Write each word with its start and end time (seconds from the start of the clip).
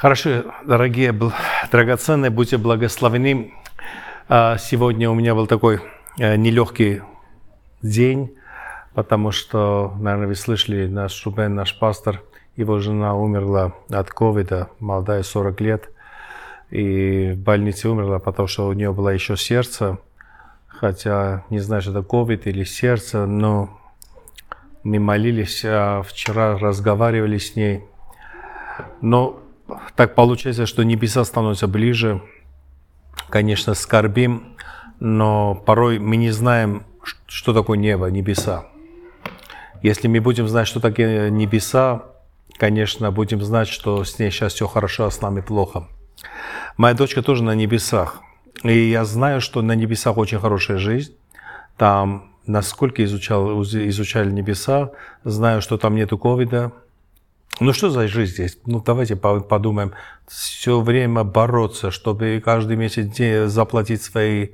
Хорошо, 0.00 0.44
дорогие, 0.64 1.12
драгоценные, 1.72 2.30
будьте 2.30 2.56
благословены. 2.56 3.52
А, 4.28 4.56
сегодня 4.56 5.10
у 5.10 5.14
меня 5.14 5.34
был 5.34 5.48
такой 5.48 5.80
э, 6.18 6.36
нелегкий 6.36 7.02
день, 7.82 8.32
потому 8.94 9.32
что, 9.32 9.92
наверное, 9.98 10.28
вы 10.28 10.36
слышали, 10.36 10.86
наш 10.86 11.10
Шубен, 11.14 11.56
наш 11.56 11.76
пастор, 11.76 12.22
его 12.54 12.78
жена 12.78 13.16
умерла 13.16 13.72
от 13.90 14.08
ковида, 14.10 14.68
молодая, 14.78 15.24
40 15.24 15.60
лет, 15.62 15.90
и 16.70 17.32
в 17.32 17.38
больнице 17.38 17.88
умерла, 17.88 18.20
потому 18.20 18.46
что 18.46 18.68
у 18.68 18.72
нее 18.74 18.92
было 18.92 19.08
еще 19.08 19.36
сердце, 19.36 19.98
хотя 20.68 21.42
не 21.50 21.58
знаю, 21.58 21.82
что 21.82 21.90
это 21.90 22.04
ковид 22.04 22.46
или 22.46 22.62
сердце, 22.62 23.26
но 23.26 23.76
мы 24.84 25.00
молились, 25.00 25.64
а 25.64 26.02
вчера 26.02 26.56
разговаривали 26.56 27.38
с 27.38 27.56
ней, 27.56 27.82
но 29.00 29.42
так 29.96 30.14
получается, 30.14 30.66
что 30.66 30.82
небеса 30.82 31.24
становятся 31.24 31.68
ближе. 31.68 32.22
Конечно, 33.28 33.74
скорбим, 33.74 34.56
но 35.00 35.54
порой 35.54 35.98
мы 35.98 36.16
не 36.16 36.30
знаем, 36.30 36.84
что 37.26 37.52
такое 37.52 37.78
небо, 37.78 38.06
небеса. 38.06 38.66
Если 39.82 40.08
мы 40.08 40.20
будем 40.20 40.48
знать, 40.48 40.66
что 40.66 40.80
такое 40.80 41.30
небеса, 41.30 42.02
конечно, 42.58 43.10
будем 43.10 43.42
знать, 43.42 43.68
что 43.68 44.04
с 44.04 44.18
ней 44.18 44.30
сейчас 44.30 44.54
все 44.54 44.66
хорошо, 44.66 45.06
а 45.06 45.10
с 45.10 45.20
нами 45.20 45.40
плохо. 45.40 45.86
Моя 46.76 46.94
дочка 46.94 47.22
тоже 47.22 47.44
на 47.44 47.54
небесах. 47.54 48.20
И 48.64 48.90
я 48.90 49.04
знаю, 49.04 49.40
что 49.40 49.62
на 49.62 49.72
небесах 49.72 50.16
очень 50.16 50.40
хорошая 50.40 50.78
жизнь. 50.78 51.14
Там, 51.76 52.32
насколько 52.46 53.04
изучал, 53.04 53.62
изучали 53.62 54.30
небеса, 54.30 54.90
знаю, 55.22 55.62
что 55.62 55.78
там 55.78 55.94
нету 55.94 56.18
ковида, 56.18 56.72
ну 57.60 57.72
что 57.72 57.90
за 57.90 58.06
жизнь 58.06 58.32
здесь? 58.34 58.58
Ну 58.66 58.80
давайте 58.80 59.16
подумаем. 59.16 59.92
Все 60.26 60.80
время 60.80 61.24
бороться, 61.24 61.90
чтобы 61.90 62.40
каждый 62.44 62.76
месяц 62.76 63.50
заплатить 63.50 64.02
свои 64.02 64.48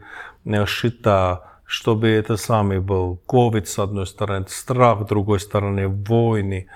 э, 0.44 0.66
счета, 0.66 1.58
чтобы 1.66 2.08
это 2.08 2.36
самый 2.36 2.80
был 2.80 3.20
ковид 3.26 3.68
с 3.68 3.78
одной 3.78 4.06
стороны, 4.06 4.46
страх 4.48 5.02
с 5.02 5.06
другой 5.06 5.40
стороны, 5.40 5.88
войны. 5.88 6.68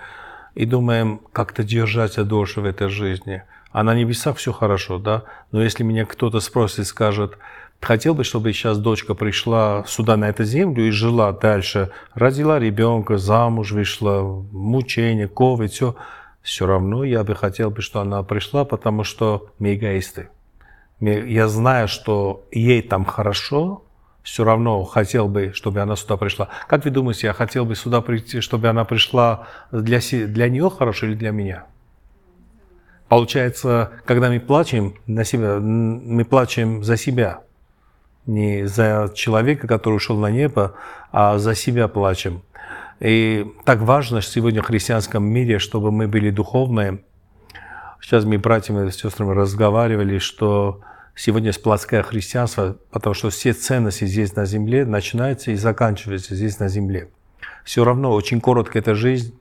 И 0.54 0.64
думаем, 0.64 1.20
как-то 1.32 1.62
держаться 1.62 2.24
дольше 2.24 2.60
в 2.60 2.64
этой 2.64 2.88
жизни. 2.88 3.44
А 3.70 3.82
на 3.82 3.94
небесах 3.94 4.38
все 4.38 4.52
хорошо, 4.52 4.98
да? 4.98 5.24
Но 5.52 5.62
если 5.62 5.84
меня 5.84 6.04
кто-то 6.04 6.40
спросит 6.40 6.86
скажет, 6.86 7.38
хотел 7.80 8.14
бы, 8.14 8.24
чтобы 8.24 8.52
сейчас 8.52 8.78
дочка 8.78 9.14
пришла 9.14 9.84
сюда, 9.86 10.16
на 10.16 10.28
эту 10.28 10.44
землю, 10.44 10.86
и 10.86 10.90
жила 10.90 11.32
дальше, 11.32 11.90
родила 12.14 12.58
ребенка, 12.58 13.18
замуж 13.18 13.72
вышла, 13.72 14.22
мучение, 14.52 15.28
ковид, 15.28 15.72
все– 15.72 15.96
все 16.48 16.64
равно 16.64 17.04
я 17.04 17.24
бы 17.24 17.34
хотел, 17.34 17.70
бы, 17.70 17.82
чтобы 17.82 18.06
она 18.06 18.22
пришла, 18.22 18.64
потому 18.64 19.04
что 19.04 19.50
мы 19.58 19.74
эгоисты. 19.74 20.30
Я 20.98 21.46
знаю, 21.46 21.88
что 21.88 22.46
ей 22.50 22.80
там 22.80 23.04
хорошо, 23.04 23.84
все 24.22 24.44
равно 24.44 24.82
хотел 24.84 25.28
бы, 25.28 25.52
чтобы 25.54 25.80
она 25.80 25.94
сюда 25.94 26.16
пришла. 26.16 26.48
Как 26.66 26.86
вы 26.86 26.90
думаете, 26.90 27.26
я 27.26 27.34
хотел 27.34 27.66
бы 27.66 27.74
сюда 27.74 28.00
прийти, 28.00 28.40
чтобы 28.40 28.68
она 28.68 28.86
пришла 28.86 29.46
для, 29.72 30.00
для 30.00 30.48
нее 30.48 30.70
хорошо 30.70 31.06
или 31.06 31.14
для 31.14 31.32
меня? 31.32 31.66
Получается, 33.08 33.92
когда 34.06 34.30
мы 34.30 34.40
плачем 34.40 34.94
на 35.06 35.24
себя, 35.24 35.58
мы 35.60 36.24
плачем 36.24 36.82
за 36.82 36.96
себя. 36.96 37.40
Не 38.28 38.68
за 38.68 39.10
человека, 39.14 39.66
который 39.66 39.94
ушел 39.94 40.18
на 40.18 40.30
небо, 40.30 40.74
а 41.12 41.38
за 41.38 41.54
себя 41.54 41.88
плачем. 41.88 42.42
И 43.00 43.46
так 43.64 43.80
важно 43.80 44.20
сегодня 44.20 44.60
в 44.62 44.66
христианском 44.66 45.24
мире, 45.24 45.58
чтобы 45.58 45.90
мы 45.90 46.08
были 46.08 46.28
духовные. 46.28 47.02
Сейчас 48.02 48.26
мы, 48.26 48.36
братьями 48.36 48.86
и 48.86 48.92
сестрами, 48.92 49.32
разговаривали, 49.32 50.18
что 50.18 50.82
сегодня 51.16 51.48
есть 51.48 51.62
плотское 51.62 52.02
христианство, 52.02 52.76
потому 52.90 53.14
что 53.14 53.30
все 53.30 53.54
ценности 53.54 54.04
здесь 54.04 54.36
на 54.36 54.44
земле 54.44 54.84
начинаются 54.84 55.50
и 55.50 55.56
заканчиваются 55.56 56.34
здесь 56.34 56.58
на 56.58 56.68
земле. 56.68 57.08
Все 57.64 57.82
равно 57.82 58.12
очень 58.12 58.42
короткая 58.42 58.82
эта 58.82 58.94
жизнь, 58.94 59.38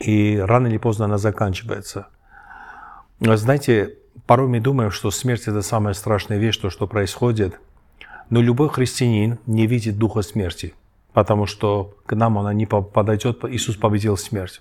и 0.00 0.36
рано 0.38 0.66
или 0.66 0.76
поздно 0.76 1.06
она 1.06 1.16
заканчивается. 1.16 2.08
Знаете, 3.20 3.96
порой 4.26 4.48
мы 4.48 4.60
думаем, 4.60 4.90
что 4.90 5.10
смерть– 5.10 5.42
это 5.46 5.62
самая 5.62 5.94
страшная 5.94 6.38
вещь, 6.38 6.58
то, 6.58 6.70
что 6.70 6.86
происходит. 6.86 7.60
Но 8.30 8.40
любой 8.40 8.68
христианин 8.68 9.38
не 9.46 9.66
видит 9.66 9.98
духа 9.98 10.22
смерти– 10.22 10.74
потому 11.14 11.46
что 11.46 11.96
к 12.04 12.14
нам 12.14 12.36
она 12.38 12.52
не 12.52 12.66
подойдет, 12.66 13.44
Иисус 13.44 13.76
победил 13.76 14.18
смерть. 14.18 14.60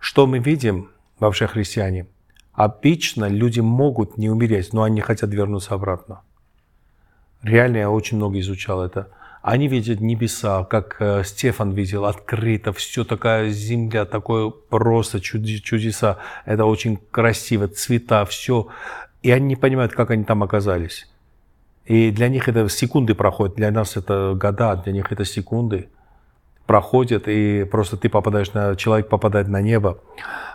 Что 0.00 0.26
мы 0.26 0.38
видим 0.38 0.90
вообще 1.20 1.46
христиане? 1.46 2.08
Обычно 2.54 3.26
люди 3.26 3.60
могут 3.60 4.18
не 4.18 4.30
умереть, 4.30 4.72
но 4.72 4.82
они 4.82 5.00
хотят 5.00 5.30
вернуться 5.30 5.74
обратно. 5.74 6.22
Реально 7.42 7.76
я 7.76 7.90
очень 7.90 8.16
много 8.16 8.40
изучал 8.40 8.82
это. 8.82 9.10
Они 9.50 9.66
видят 9.66 10.00
небеса, 10.00 10.64
как 10.64 10.96
э, 11.00 11.24
Стефан 11.24 11.72
видел, 11.72 12.04
открыто, 12.04 12.74
все 12.74 13.02
такая 13.02 13.48
земля, 13.48 14.04
такое 14.04 14.50
просто 14.50 15.20
чудеса. 15.20 16.18
Это 16.44 16.66
очень 16.66 16.98
красиво, 17.10 17.66
цвета, 17.66 18.26
все. 18.26 18.66
И 19.22 19.30
они 19.30 19.46
не 19.46 19.56
понимают, 19.56 19.92
как 19.92 20.10
они 20.10 20.24
там 20.24 20.42
оказались. 20.42 21.08
И 21.86 22.10
для 22.10 22.28
них 22.28 22.46
это 22.50 22.68
секунды 22.68 23.14
проходят, 23.14 23.56
для 23.56 23.70
нас 23.70 23.96
это 23.96 24.34
года, 24.38 24.76
для 24.84 24.92
них 24.92 25.10
это 25.12 25.24
секунды 25.24 25.88
проходят, 26.68 27.28
и 27.28 27.64
просто 27.64 27.96
ты 27.96 28.10
попадаешь 28.10 28.52
на, 28.52 28.76
человек 28.76 29.08
попадает 29.08 29.48
на 29.48 29.62
небо. 29.62 29.98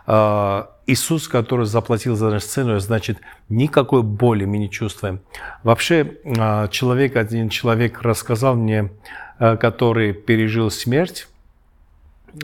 А, 0.06 0.70
Иисус, 0.86 1.28
который 1.28 1.66
заплатил 1.66 2.16
за 2.16 2.30
нашу 2.30 2.48
цену, 2.48 2.80
значит, 2.80 3.18
никакой 3.50 4.04
боли 4.04 4.46
мы 4.46 4.60
не 4.60 4.70
чувствуем. 4.70 5.22
Вообще, 5.64 6.18
а, 6.38 6.68
человек, 6.68 7.16
один 7.16 7.50
человек 7.50 8.04
рассказал 8.04 8.56
мне, 8.56 8.92
а, 9.40 9.58
который 9.58 10.14
пережил 10.14 10.70
смерть, 10.70 11.28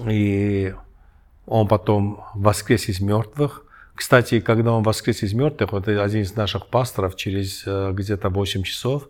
и 0.09 0.74
он 1.46 1.68
потом 1.68 2.24
воскрес 2.34 2.90
из 2.90 3.00
мертвых, 3.00 3.66
кстати, 3.94 4.40
когда 4.40 4.74
он 4.74 4.81
воскрес 4.81 5.22
из 5.22 5.34
мертвых, 5.34 5.74
вот 5.74 5.88
один 5.88 6.22
из 6.22 6.35
наших 6.35 6.68
пасторов 6.68 7.16
через 7.18 7.66
где-то 7.66 8.29
8 8.29 8.63
часов, 8.63 9.09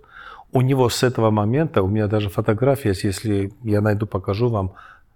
у 0.52 0.62
него 0.62 0.90
с 0.90 1.04
этого 1.04 1.30
момента, 1.30 1.84
у 1.84 1.88
меня 1.88 2.08
даже 2.08 2.30
фотография 2.30 2.94
если 3.04 3.52
я 3.64 3.82
найду, 3.82 4.08
покажу 4.08 4.50
вам, 4.50 4.74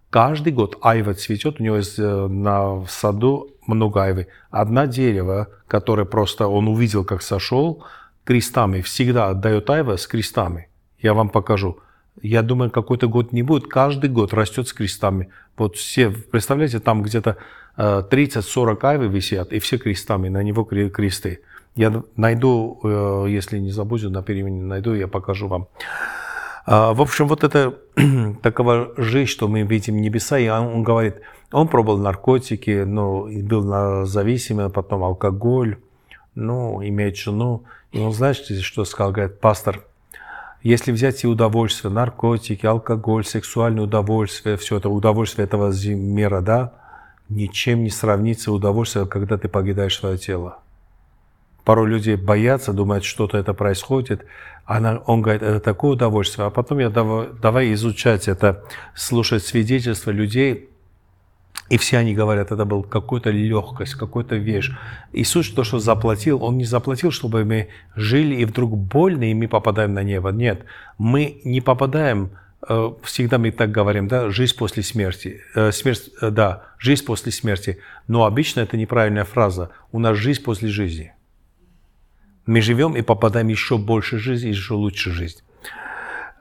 каждый 0.09 0.53
год 0.53 0.77
айва 0.81 1.13
цветет, 1.13 1.59
у 1.59 1.63
него 1.63 1.77
есть 1.77 1.97
э, 1.97 2.27
на 2.27 2.85
саду 2.87 3.49
много 3.65 4.03
айвы. 4.03 4.27
Одна 4.51 4.85
дерево, 4.87 5.49
которое 5.67 6.05
просто 6.05 6.47
он 6.47 6.67
увидел, 6.67 7.03
как 7.03 7.21
сошел, 7.21 7.83
крестами, 8.23 8.81
всегда 8.81 9.29
отдает 9.29 9.69
айва 9.69 9.97
с 9.97 10.07
крестами. 10.07 10.67
Я 10.99 11.13
вам 11.13 11.29
покажу. 11.29 11.79
Я 12.21 12.43
думаю, 12.43 12.69
какой-то 12.69 13.07
год 13.07 13.33
не 13.33 13.41
будет, 13.41 13.67
каждый 13.67 14.09
год 14.09 14.33
растет 14.33 14.67
с 14.67 14.73
крестами. 14.73 15.29
Вот 15.57 15.77
все, 15.77 16.11
представляете, 16.11 16.79
там 16.79 17.01
где-то 17.01 17.37
30-40 17.75 18.77
э, 18.83 18.87
айвы 18.87 19.07
висят, 19.07 19.51
и 19.51 19.59
все 19.59 19.77
крестами, 19.77 20.29
на 20.29 20.43
него 20.43 20.63
кресты. 20.63 21.41
Я 21.75 22.03
найду, 22.15 22.79
э, 22.83 23.25
если 23.29 23.59
не 23.59 23.71
забуду, 23.71 24.09
на 24.09 24.21
перемене 24.21 24.61
найду, 24.63 24.93
я 24.93 25.07
покажу 25.07 25.47
вам. 25.47 25.67
А, 26.65 26.93
в 26.93 27.01
общем, 27.01 27.27
вот 27.27 27.43
это 27.43 27.77
такова 28.41 28.93
жизнь, 28.97 29.29
что 29.29 29.47
мы 29.47 29.63
видим 29.63 30.01
небеса, 30.01 30.37
и 30.37 30.47
он, 30.47 30.67
он 30.67 30.83
говорит, 30.83 31.15
он 31.51 31.67
пробовал 31.67 31.97
наркотики, 31.97 32.83
ну, 32.83 33.27
был 33.43 33.63
на 33.63 34.05
зависимый, 34.05 34.69
потом 34.69 35.03
алкоголь, 35.03 35.77
ну, 36.35 36.83
имеет 36.83 37.17
жену. 37.17 37.63
И 37.91 37.99
он, 37.99 38.13
знаете, 38.13 38.59
что 38.61 38.85
сказал? 38.85 39.11
Говорит, 39.11 39.39
пастор, 39.39 39.83
если 40.63 40.91
взять 40.91 41.17
все 41.17 41.27
удовольствия, 41.27 41.89
наркотики, 41.89 42.65
алкоголь, 42.65 43.25
сексуальное 43.25 43.83
удовольствие, 43.83 44.57
все 44.57 44.77
это 44.77 44.89
удовольствие 44.89 45.45
этого 45.45 45.73
мира, 45.93 46.41
да, 46.41 46.73
ничем 47.29 47.83
не 47.83 47.89
сравнится 47.89 48.51
удовольствие, 48.51 49.05
когда 49.05 49.37
ты 49.37 49.49
покидаешь 49.49 49.97
свое 49.97 50.17
тело. 50.17 50.62
Порой 51.63 51.89
люди 51.89 52.15
боятся, 52.15 52.73
думают, 52.73 53.03
что-то 53.03 53.37
это 53.37 53.53
происходит. 53.53 54.25
Она, 54.65 54.97
он 55.05 55.21
говорит, 55.21 55.41
это 55.41 55.59
такое 55.59 55.91
удовольствие. 55.91 56.47
А 56.47 56.49
потом 56.49 56.79
я 56.79 56.89
давай, 56.89 57.27
давай 57.41 57.73
изучать 57.73 58.27
это, 58.27 58.63
слушать 58.95 59.43
свидетельства 59.43 60.11
людей. 60.11 60.69
И 61.69 61.77
все 61.77 61.97
они 61.97 62.13
говорят, 62.13 62.51
это 62.51 62.65
был 62.65 62.83
какой-то 62.83 63.29
легкость, 63.29 63.95
какой-то 63.95 64.35
вещь. 64.35 64.71
Иисус 65.13 65.49
то, 65.49 65.63
что 65.63 65.79
заплатил, 65.79 66.43
Он 66.43 66.57
не 66.57 66.65
заплатил, 66.65 67.11
чтобы 67.11 67.45
мы 67.45 67.69
жили 67.95 68.35
и 68.35 68.45
вдруг 68.45 68.77
больно, 68.77 69.29
и 69.29 69.33
мы 69.33 69.47
попадаем 69.47 69.93
на 69.93 70.03
небо. 70.03 70.29
Нет, 70.29 70.65
мы 70.97 71.41
не 71.45 71.61
попадаем 71.61 72.31
Э, 72.67 72.93
всегда 73.03 73.37
мы 73.37 73.51
так 73.51 73.71
говорим, 73.71 74.07
да, 74.07 74.29
жизнь 74.29 74.55
после 74.57 74.83
смерти. 74.83 75.41
Э, 75.55 75.71
смерть, 75.71 76.09
э, 76.21 76.29
да, 76.29 76.63
жизнь 76.79 77.05
после 77.05 77.31
смерти. 77.31 77.79
Но 78.07 78.25
обычно 78.25 78.61
это 78.61 78.77
неправильная 78.77 79.25
фраза. 79.25 79.69
У 79.91 79.99
нас 79.99 80.17
жизнь 80.17 80.43
после 80.43 80.69
жизни. 80.69 81.13
Мы 82.45 82.61
живем 82.61 82.95
и 82.95 83.01
попадаем 83.01 83.47
еще 83.47 83.77
больше 83.77 84.17
жизни, 84.17 84.49
еще 84.49 84.73
лучше 84.73 85.11
жизнь. 85.11 85.41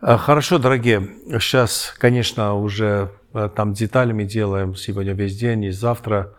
Хорошо, 0.00 0.58
дорогие, 0.58 1.10
сейчас, 1.38 1.94
конечно, 1.96 2.54
уже 2.54 3.12
там 3.54 3.72
деталями 3.72 4.24
делаем 4.24 4.74
сегодня 4.74 5.12
весь 5.12 5.36
день 5.36 5.64
и 5.64 5.70
завтра. 5.70 6.32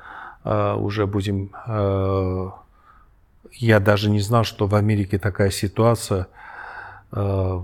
э, 0.44 0.74
уже 0.74 1.07
будем... 1.07 1.51
Э, 1.65 2.50
я 3.54 3.80
даже 3.80 4.10
не 4.10 4.19
знал, 4.19 4.44
что 4.44 4.68
в 4.68 4.75
Америке 4.75 5.18
такая 5.18 5.50
ситуация. 5.50 6.27
Э, 7.12 7.62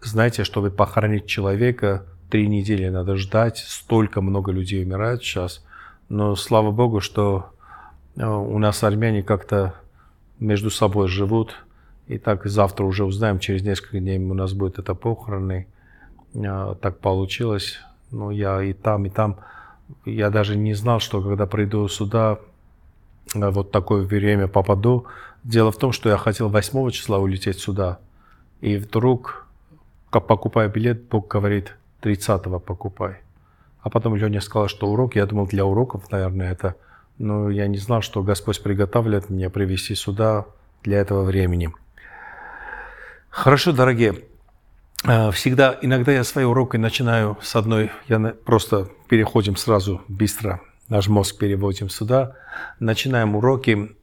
знаете, 0.00 0.44
чтобы 0.44 0.70
похоронить 0.70 1.26
человека, 1.26 2.04
три 2.30 2.46
недели 2.48 2.88
надо 2.88 3.16
ждать. 3.16 3.58
Столько 3.58 4.20
много 4.20 4.52
людей 4.52 4.84
умирает 4.84 5.22
сейчас. 5.22 5.64
Но 6.08 6.36
слава 6.36 6.70
Богу, 6.72 7.00
что 7.00 7.50
э, 8.16 8.26
у 8.26 8.58
нас 8.58 8.84
армяне 8.84 9.22
как-то 9.22 9.74
между 10.42 10.70
собой 10.70 11.08
живут. 11.08 11.54
И 12.08 12.18
так 12.18 12.44
завтра 12.46 12.84
уже 12.84 13.04
узнаем, 13.04 13.38
через 13.38 13.62
несколько 13.62 13.98
дней 13.98 14.18
у 14.18 14.34
нас 14.34 14.52
будет 14.52 14.78
это 14.78 14.94
похороны. 14.94 15.66
Э, 16.34 16.74
так 16.80 16.98
получилось. 16.98 17.78
Но 18.10 18.30
я 18.30 18.62
и 18.62 18.72
там, 18.72 19.06
и 19.06 19.10
там. 19.10 19.36
Я 20.04 20.30
даже 20.30 20.56
не 20.56 20.74
знал, 20.74 21.00
что 21.00 21.22
когда 21.22 21.46
приду 21.46 21.88
сюда, 21.88 22.38
э, 23.34 23.50
вот 23.50 23.70
такое 23.70 24.02
время 24.02 24.48
попаду. 24.48 25.06
Дело 25.44 25.72
в 25.72 25.76
том, 25.76 25.92
что 25.92 26.08
я 26.08 26.16
хотел 26.16 26.48
8 26.48 26.90
числа 26.90 27.18
улететь 27.18 27.58
сюда. 27.58 27.98
И 28.60 28.76
вдруг, 28.76 29.46
покупая 30.10 30.68
билет, 30.68 31.08
Бог 31.08 31.28
говорит, 31.28 31.76
30-го 32.02 32.58
покупай. 32.58 33.16
А 33.80 33.90
потом 33.90 34.14
Леня 34.14 34.40
сказал, 34.40 34.68
что 34.68 34.86
урок, 34.86 35.16
я 35.16 35.26
думал, 35.26 35.46
для 35.46 35.64
уроков, 35.64 36.10
наверное, 36.10 36.52
это... 36.52 36.76
Но 37.18 37.50
я 37.50 37.66
не 37.66 37.78
знал, 37.78 38.02
что 38.02 38.22
Господь 38.22 38.62
приготовляет 38.62 39.30
меня 39.30 39.50
привести 39.50 39.94
сюда 39.94 40.46
для 40.82 40.98
этого 40.98 41.24
времени. 41.24 41.72
Хорошо, 43.28 43.72
дорогие. 43.72 44.24
Э, 45.04 45.30
всегда, 45.30 45.78
иногда 45.82 46.12
я 46.12 46.24
свои 46.24 46.44
уроки 46.44 46.76
начинаю 46.76 47.36
с 47.42 47.56
одной, 47.56 47.90
я 48.08 48.18
просто 48.44 48.88
переходим 49.08 49.56
сразу 49.56 50.02
быстро, 50.08 50.60
наш 50.88 51.08
мозг 51.08 51.38
переводим 51.38 51.88
сюда, 51.88 52.36
начинаем 52.78 53.34
уроки, 53.34 53.96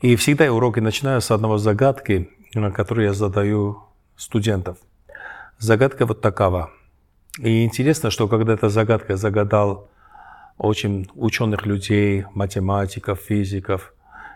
и 0.00 0.16
всегда 0.16 0.44
я 0.44 0.52
уроки 0.52 0.80
начинаю 0.80 1.20
с 1.20 1.30
одного 1.30 1.58
загадки, 1.58 2.30
которую 2.74 3.06
я 3.06 3.12
задаю 3.12 3.82
студентов. 4.16 4.78
Загадка 5.58 6.06
вот 6.06 6.20
такова. 6.20 6.70
И 7.38 7.64
интересно, 7.64 8.10
что 8.10 8.28
когда 8.28 8.54
эта 8.54 8.68
загадка 8.68 9.16
загадал 9.16 9.88
очень 10.62 11.10
ученых 11.16 11.66
людей, 11.66 12.24
математиков, 12.34 13.18
физиков, 13.18 13.92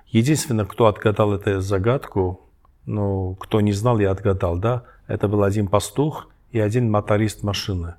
единственное, 0.09 0.65
кто 0.65 0.87
отгадал 0.87 1.33
эту 1.33 1.61
загадку, 1.61 2.41
ну, 2.85 3.37
кто 3.37 3.61
не 3.61 3.73
знал, 3.73 4.01
я 4.01 4.11
отгадал, 4.11 4.59
да, 4.59 4.83
это 5.07 5.29
был 5.29 5.45
один 5.45 5.69
пастух 5.69 6.29
и 6.51 6.59
один 6.59 6.91
моторист 6.91 7.45
машины. 7.45 7.95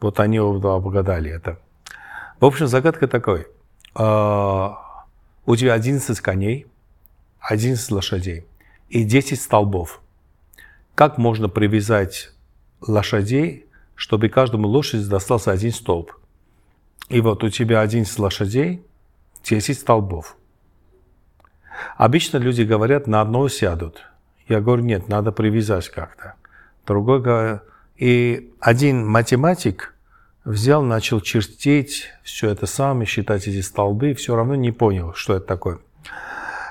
Вот 0.00 0.20
они 0.20 0.38
оба 0.38 0.76
обгадали 0.76 1.28
это. 1.28 1.58
В 2.38 2.44
общем, 2.44 2.68
загадка 2.68 3.08
такой. 3.08 3.48
А, 3.96 4.78
у 5.44 5.56
тебя 5.56 5.74
11 5.74 6.20
коней, 6.20 6.68
11 7.40 7.90
лошадей 7.90 8.46
и 8.90 9.02
10 9.02 9.40
столбов. 9.40 10.00
Как 10.94 11.18
можно 11.18 11.48
привязать 11.48 12.30
лошадей, 12.80 13.66
чтобы 13.96 14.28
каждому 14.28 14.68
лошади 14.68 15.04
достался 15.08 15.50
один 15.50 15.72
столб? 15.72 16.12
И 17.12 17.20
вот 17.20 17.44
у 17.44 17.50
тебя 17.50 17.82
11 17.82 18.18
лошадей, 18.18 18.82
10 19.44 19.78
столбов. 19.78 20.34
Обычно 21.98 22.38
люди 22.38 22.62
говорят, 22.62 23.06
на 23.06 23.20
одного 23.20 23.50
сядут. 23.50 24.04
Я 24.48 24.62
говорю, 24.62 24.82
нет, 24.82 25.08
надо 25.08 25.30
привязать 25.30 25.90
как-то 25.90 26.36
другой 26.86 27.60
И 27.96 28.50
один 28.60 29.06
математик 29.06 29.94
взял, 30.46 30.82
начал 30.82 31.20
чертить 31.20 32.08
все 32.22 32.48
это 32.48 32.64
сам, 32.64 33.04
считать 33.04 33.46
эти 33.46 33.60
столбы, 33.60 34.14
все 34.14 34.34
равно 34.34 34.54
не 34.54 34.72
понял, 34.72 35.12
что 35.12 35.36
это 35.36 35.44
такое. 35.44 35.80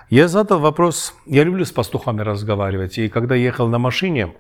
Я 0.10 0.28
задал 0.28 0.60
вопрос, 0.60 1.14
я 1.28 1.44
люблю 1.44 1.66
с 1.66 1.72
пастухами 1.72 2.22
разговаривать, 2.22 2.98
и 2.98 3.10
когда 3.10 3.36
ехал 3.36 3.68
на 3.68 3.78
машине, 3.78 4.34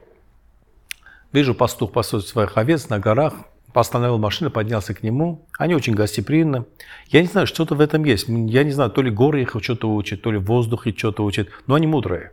вижу, 1.31 1.53
пастух 1.53 1.91
пасет 1.91 2.25
своих 2.25 2.57
овец 2.57 2.89
на 2.89 2.97
горах, 2.97 3.35
остановил 3.73 4.17
машину, 4.17 4.51
поднялся 4.51 4.93
к 4.93 5.03
нему. 5.03 5.45
Они 5.57 5.75
очень 5.75 5.93
гостеприимны. 5.93 6.65
Я 7.07 7.21
не 7.21 7.27
знаю, 7.27 7.47
что-то 7.47 7.75
в 7.75 7.81
этом 7.81 8.03
есть. 8.03 8.27
Я 8.27 8.63
не 8.63 8.71
знаю, 8.71 8.91
то 8.91 9.01
ли 9.01 9.11
горы 9.11 9.41
их 9.41 9.55
что-то 9.61 9.93
учат, 9.93 10.21
то 10.21 10.31
ли 10.31 10.37
воздух 10.37 10.87
их 10.87 10.97
что-то 10.97 11.23
учат, 11.23 11.49
но 11.67 11.75
они 11.75 11.87
мудрые. 11.87 12.31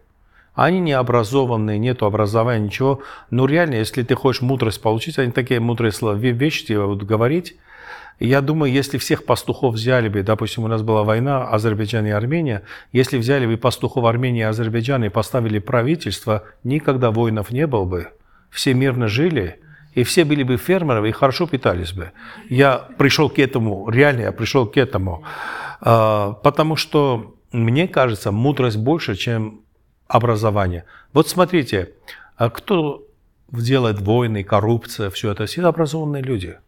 Они 0.55 0.81
не 0.81 0.93
образованные, 0.93 1.79
нету 1.79 2.05
образования, 2.05 2.65
ничего. 2.65 3.01
Но 3.31 3.47
реально, 3.47 3.77
если 3.77 4.03
ты 4.03 4.17
хочешь 4.17 4.43
мудрость 4.43 4.83
получить, 4.83 5.19
они 5.19 5.31
такие 5.31 5.61
мудрые 5.61 5.93
слова, 5.93 6.15
вещи 6.17 6.67
тебе 6.67 6.85
будут 6.85 7.07
говорить. 7.07 7.57
Я 8.19 8.41
думаю, 8.41 8.73
если 8.73 8.99
всех 8.99 9.25
пастухов 9.25 9.75
взяли 9.75 10.09
бы, 10.09 10.25
допустим, 10.25 10.65
у 10.65 10.67
нас 10.67 10.83
была 10.83 11.05
война 11.05 11.49
Азербайджан 11.49 12.05
и 12.07 12.11
Армения, 12.11 12.65
если 12.91 13.17
взяли 13.17 13.47
бы 13.47 13.57
пастухов 13.57 14.05
Армении 14.05 14.41
и 14.41 14.43
Азербайджана 14.43 15.05
и 15.05 15.09
поставили 15.09 15.61
правительство, 15.61 16.43
никогда 16.65 17.13
воинов 17.13 17.53
не 17.53 17.69
было 17.69 17.85
бы. 17.85 18.09
Все 18.51 18.75
мирно 18.75 19.07
жили, 19.07 19.61
и 19.99 20.05
все 20.05 20.25
были 20.25 20.45
бы 20.45 20.57
фермеры 20.57 21.09
и 21.09 21.13
хорошо 21.13 21.47
питались 21.47 21.93
бы. 21.93 22.13
Я 22.49 22.89
пришел 22.99 23.29
к 23.29 23.41
этому, 23.41 23.91
реально 23.91 24.23
я 24.23 24.33
пришел 24.33 24.67
к 24.67 24.77
этому, 24.77 25.25
а, 25.81 26.35
потому 26.35 26.77
что 26.77 27.35
мне 27.53 27.89
кажется, 27.89 28.31
мудрость 28.31 28.77
больше, 28.77 29.17
чем 29.17 29.63
образования. 30.07 30.85
Вот 31.13 31.29
смотрите, 31.29 31.95
а 32.37 32.49
кто 32.49 33.03
делает 33.51 34.01
войны, 34.01 34.45
коррупция, 34.45 35.11
все 35.11 35.33
это, 35.33 35.47
все 35.47 35.67
образованные 35.67 36.23
люди. 36.23 36.59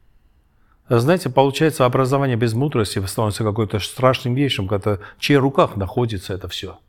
Знаете, 0.88 1.30
получается, 1.30 1.84
образование 1.84 2.36
без 2.36 2.54
мудрости 2.54 2.98
становится 3.06 3.44
какой-то 3.44 3.78
страшным 3.78 4.34
вещью, 4.34 4.66
когда 4.66 4.96
в 4.96 5.20
чьих 5.20 5.38
руках 5.38 5.76
находится 5.76 6.34
это 6.34 6.48
все. 6.48 6.80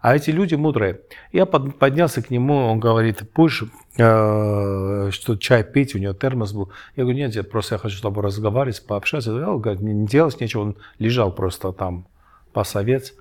А 0.00 0.14
эти 0.14 0.30
люди 0.30 0.54
мудрые. 0.54 1.00
Я 1.32 1.44
поднялся 1.44 2.22
к 2.22 2.30
нему, 2.30 2.54
он 2.54 2.78
говорит, 2.78 3.22
будешь 3.34 3.64
э, 3.96 5.10
что 5.10 5.36
чай 5.36 5.64
пить, 5.64 5.94
у 5.94 5.98
него 5.98 6.12
термос 6.12 6.52
был. 6.52 6.70
Я 6.94 7.02
говорю, 7.02 7.18
нет, 7.18 7.32
дед, 7.32 7.50
просто 7.50 7.74
я 7.74 7.78
хочу 7.78 7.96
с 7.96 8.00
тобой 8.00 8.22
разговаривать, 8.22 8.84
пообщаться. 8.86 9.32
Он 9.32 9.60
говорит, 9.60 9.82
не 9.82 10.06
делать 10.06 10.40
нечего, 10.40 10.62
он 10.62 10.76
лежал 10.98 11.32
просто 11.32 11.72
там, 11.72 12.06
посовец. 12.52 13.12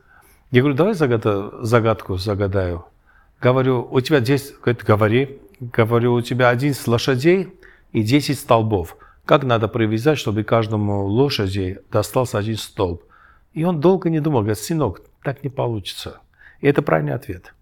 Я 0.52 0.62
говорю, 0.62 0.78
давай 0.78 0.94
загада, 0.94 1.52
загадку 1.64 2.18
загадаю. 2.18 2.86
Говорю, 3.42 3.88
у 3.90 4.00
тебя 4.02 4.20
10, 4.20 4.60
говорит, 4.62 4.84
говори. 4.84 5.40
Говорю, 5.60 6.14
у 6.14 6.22
тебя 6.22 6.50
11 6.50 6.88
лошадей 6.88 7.54
и 7.92 8.04
10 8.04 8.38
столбов. 8.38 8.98
Как 9.26 9.44
надо 9.44 9.68
привязать, 9.68 10.20
чтобы 10.20 10.44
каждому 10.44 11.06
лошади 11.06 11.80
достался 11.92 12.38
один 12.38 12.58
столб? 12.58 13.04
И 13.54 13.64
он 13.64 13.80
долго 13.80 14.10
не 14.12 14.20
думал, 14.20 14.42
говорит, 14.42 14.60
сынок, 14.60 15.02
так 15.24 15.44
не 15.44 15.50
получится. 15.50 16.22
И 16.61 16.68
это 16.68 16.81
правильный 16.81 17.14
ответ. 17.14 17.54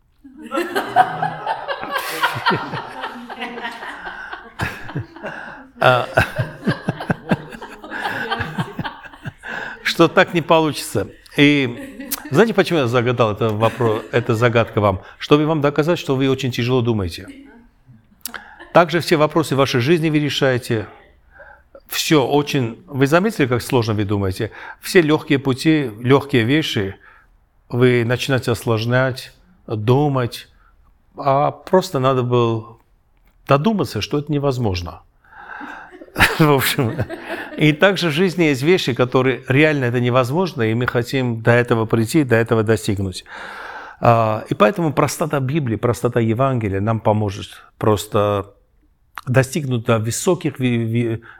А, 5.79 6.07
что 9.83 10.07
так 10.07 10.33
не 10.33 10.41
получится. 10.41 11.09
И 11.37 12.09
знаете, 12.31 12.53
почему 12.53 12.79
я 12.79 12.87
загадал 12.87 13.33
это 13.33 13.49
вопрос, 13.49 14.03
это 14.11 14.35
загадка 14.35 14.81
вам? 14.81 15.01
Чтобы 15.19 15.45
вам 15.45 15.61
доказать, 15.61 15.99
что 15.99 16.15
вы 16.15 16.29
очень 16.29 16.51
тяжело 16.51 16.81
думаете. 16.81 17.27
Также 18.73 18.99
все 18.99 19.15
вопросы 19.17 19.55
вашей 19.55 19.79
жизни 19.79 20.09
вы 20.09 20.19
решаете. 20.19 20.87
Все 21.87 22.25
очень... 22.25 22.83
Вы 22.87 23.07
заметили, 23.07 23.45
как 23.45 23.61
сложно 23.61 23.93
вы 23.93 24.05
думаете? 24.05 24.51
Все 24.81 25.01
легкие 25.01 25.39
пути, 25.39 25.91
легкие 26.01 26.43
вещи 26.43 26.95
вы 27.69 28.03
начинаете 28.05 28.51
осложнять, 28.51 29.33
думать. 29.67 30.47
А 31.17 31.51
просто 31.51 31.99
надо 31.99 32.23
было 32.23 32.77
додуматься, 33.47 34.01
что 34.01 34.19
это 34.19 34.31
невозможно. 34.31 35.01
В 36.39 36.51
общем, 36.51 36.93
и 37.57 37.73
также 37.73 38.09
в 38.09 38.11
жизни 38.13 38.43
есть 38.43 38.61
вещи, 38.61 38.93
которые 38.93 39.43
реально 39.47 39.85
это 39.85 39.99
невозможно, 39.99 40.61
и 40.61 40.73
мы 40.73 40.87
хотим 40.87 41.41
до 41.41 41.51
этого 41.51 41.85
прийти, 41.85 42.23
до 42.23 42.35
этого 42.35 42.63
достигнуть. 42.63 43.25
А, 43.99 44.43
и 44.49 44.53
поэтому 44.53 44.93
простота 44.93 45.39
Библии, 45.39 45.75
простота 45.75 46.19
Евангелия 46.19 46.81
нам 46.81 46.99
поможет 46.99 47.63
просто 47.77 48.54
достигнуть 49.27 49.85
до 49.85 49.99
высоких 49.99 50.59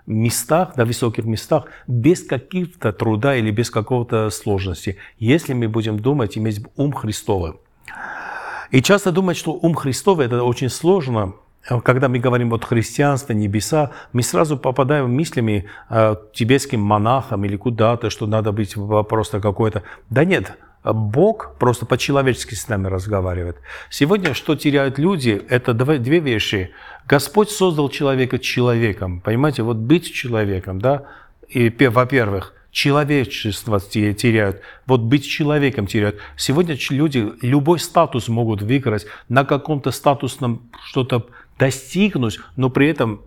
местах, 0.06 0.76
до 0.76 0.86
высоких 0.86 1.26
местах 1.26 1.66
без 1.88 2.24
каких-то 2.24 2.92
труда 2.92 3.36
или 3.36 3.52
без 3.52 3.70
какого-то 3.70 4.30
сложности, 4.30 4.98
если 5.20 5.54
мы 5.54 5.68
будем 5.68 6.00
думать, 6.00 6.38
иметь 6.38 6.62
ум 6.76 6.94
Христовый. 6.94 7.54
И 8.72 8.82
часто 8.82 9.12
думать, 9.12 9.38
что 9.38 9.52
ум 9.54 9.76
Христовый– 9.76 10.26
это 10.28 10.44
очень 10.44 10.70
сложно– 10.70 11.34
когда 11.84 12.10
мы 12.10 12.20
говорим 12.20 12.50
вот 12.50 12.64
христианство, 12.64 13.34
небеса, 13.34 13.92
мы 14.14 14.22
сразу 14.22 14.58
попадаем 14.58 15.14
мыслями 15.14 15.66
э, 15.90 16.16
тибетским 16.34 16.80
монахам 16.80 17.44
или 17.46 17.58
куда-то, 17.58 18.10
что 18.10 18.28
надо 18.28 18.52
быть 18.52 18.76
просто 19.10 19.40
какой-то. 19.40 19.82
Да 20.10 20.26
нет, 20.26 20.58
Бог 20.94 21.56
просто 21.58 21.86
по-человечески 21.86 22.54
с 22.54 22.68
нами 22.68 22.88
разговаривает. 22.88 23.58
Сегодня 23.90 24.34
что 24.34 24.56
теряют 24.56 24.98
люди, 25.00 25.42
это 25.50 25.74
две 25.74 26.20
вещи. 26.20 26.72
Господь 27.08 27.50
создал 27.50 27.90
человека 27.90 28.40
человеком, 28.40 29.22
понимаете, 29.22 29.64
вот 29.64 29.78
быть 29.78 30.12
человеком, 30.14 30.80
да, 30.80 31.06
и, 31.48 31.70
во-первых, 31.70 32.54
человечество 32.72 33.80
теряют, 33.80 34.62
вот 34.86 35.02
быть 35.02 35.26
человеком 35.26 35.88
теряют. 35.88 36.18
Сегодня 36.36 36.78
люди 36.90 37.32
любой 37.42 37.80
статус 37.80 38.28
могут 38.28 38.62
выиграть, 38.62 39.06
на 39.30 39.46
каком-то 39.46 39.92
статусном 39.92 40.70
что-то 40.84 41.28
достигнуть, 41.58 42.40
но 42.58 42.70
при 42.70 42.88
этом 42.88 43.22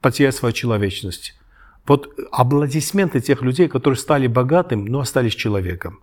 потерять 0.00 0.36
свою 0.36 0.52
человечность. 0.52 1.34
Вот 1.86 2.14
аплодисменты 2.30 3.20
тех 3.20 3.42
людей, 3.42 3.66
которые 3.66 3.98
стали 3.98 4.28
богатым, 4.28 4.84
но 4.84 5.00
остались 5.00 5.34
человеком. 5.34 6.00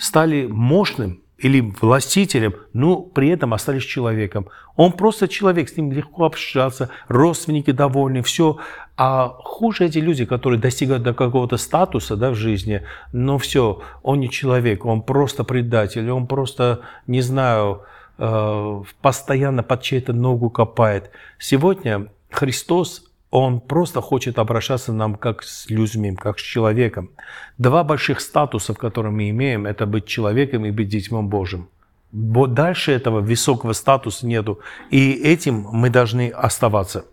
Стали 0.00 0.46
мощным, 0.46 1.20
или 1.40 1.72
властителем, 1.80 2.54
но 2.72 3.00
при 3.00 3.28
этом 3.28 3.54
остались 3.54 3.84
человеком. 3.84 4.48
Он 4.76 4.92
просто 4.92 5.26
человек, 5.26 5.68
с 5.68 5.76
ним 5.76 5.90
легко 5.90 6.24
общаться, 6.24 6.90
родственники 7.08 7.70
довольны, 7.70 8.22
все. 8.22 8.58
А 8.96 9.28
хуже 9.28 9.86
эти 9.86 9.98
люди, 9.98 10.26
которые 10.26 10.60
достигают 10.60 11.02
до 11.02 11.14
какого-то 11.14 11.56
статуса 11.56 12.16
да, 12.16 12.30
в 12.30 12.34
жизни, 12.34 12.82
но 13.12 13.38
все, 13.38 13.80
он 14.02 14.20
не 14.20 14.28
человек, 14.28 14.84
он 14.84 15.02
просто 15.02 15.42
предатель, 15.42 16.10
он 16.10 16.26
просто, 16.26 16.80
не 17.06 17.22
знаю, 17.22 17.82
э, 18.18 18.82
постоянно 19.00 19.62
под 19.62 19.82
чьей-то 19.82 20.12
ногу 20.12 20.50
копает. 20.50 21.10
Сегодня 21.38 22.08
Христос 22.30 23.09
он 23.30 23.60
просто 23.60 24.00
хочет 24.00 24.38
обращаться 24.38 24.92
нам 24.92 25.14
как 25.14 25.42
с 25.42 25.70
людьми, 25.70 26.14
как 26.16 26.38
с 26.38 26.42
человеком. 26.42 27.10
Два 27.58 27.84
больших 27.84 28.20
статуса, 28.20 28.74
которые 28.74 29.12
мы 29.12 29.30
имеем, 29.30 29.66
это 29.66 29.86
быть 29.86 30.06
человеком 30.06 30.64
и 30.64 30.70
быть 30.70 30.88
детьмом 30.88 31.28
Божьим. 31.28 31.68
Дальше 32.12 32.90
этого 32.90 33.20
высокого 33.20 33.72
статуса 33.72 34.26
нету. 34.26 34.58
И 34.90 35.12
этим 35.12 35.66
мы 35.72 35.90
должны 35.90 36.30
оставаться. 36.30 37.04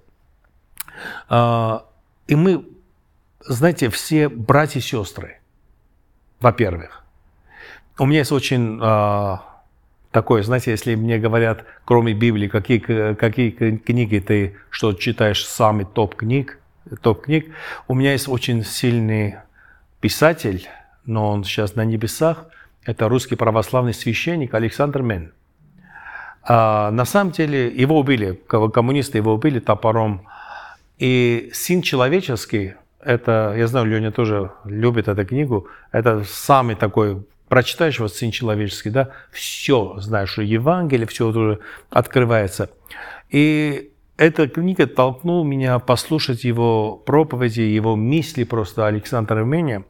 А, 1.30 1.86
и 2.26 2.36
мы, 2.36 2.66
знаете, 3.46 3.90
все 3.90 4.28
братья 4.28 4.80
и 4.80 4.82
сестры, 4.82 5.40
во-первых. 6.40 7.04
У 8.00 8.06
меня 8.08 8.20
есть 8.20 8.32
очень 8.32 8.80
а, 8.82 9.57
такое, 10.18 10.42
знаете, 10.42 10.72
если 10.72 10.96
мне 10.96 11.20
говорят, 11.20 11.64
кроме 11.86 12.14
Библии, 12.14 12.48
какие, 12.48 12.80
какие 13.14 13.52
книги 13.52 14.18
ты 14.18 14.56
что 14.72 14.94
читаешь, 14.94 15.46
самый 15.46 15.86
топ 15.86 16.16
книг, 16.16 16.58
топ 17.04 17.22
книг, 17.22 17.54
у 17.88 17.94
меня 17.94 18.14
есть 18.14 18.28
очень 18.28 18.64
сильный 18.64 19.36
писатель, 20.00 20.68
но 21.06 21.30
он 21.30 21.44
сейчас 21.44 21.76
на 21.76 21.86
небесах, 21.86 22.46
это 22.84 23.08
русский 23.08 23.36
православный 23.36 23.94
священник 23.94 24.56
Александр 24.56 25.04
Мен. 25.04 25.34
А, 26.42 26.90
на 26.90 27.06
самом 27.06 27.32
деле 27.32 27.68
его 27.68 28.00
убили, 28.00 28.42
коммунисты 28.48 29.20
его 29.20 29.36
убили 29.36 29.60
топором. 29.60 30.26
И 30.98 31.52
«Сын 31.54 31.84
человеческий», 31.84 32.74
это, 33.02 33.54
я 33.56 33.68
знаю, 33.68 33.86
Леня 33.86 34.12
тоже 34.12 34.50
любит 34.66 35.10
эту 35.10 35.28
книгу, 35.28 35.68
это 35.92 36.24
самый 36.24 36.76
такой 36.76 37.24
прочитаешь 37.48 38.00
вот 38.00 38.14
Сын 38.14 38.32
Человеческий, 38.32 38.90
да, 38.90 39.10
все 39.32 39.96
знаешь, 40.00 40.30
что 40.32 40.42
Евангелие, 40.42 41.08
все 41.08 41.28
уже 41.28 41.60
открывается. 41.90 42.70
И 43.30 43.92
эта 44.18 44.48
книга 44.48 44.88
толкнула 44.88 45.44
меня 45.44 45.80
послушать 45.80 46.44
его 46.44 46.96
проповеди, 46.96 47.62
его 47.62 47.96
мысли 47.96 48.44
просто 48.44 48.88
Александра 48.88 49.44
Меня. 49.44 49.84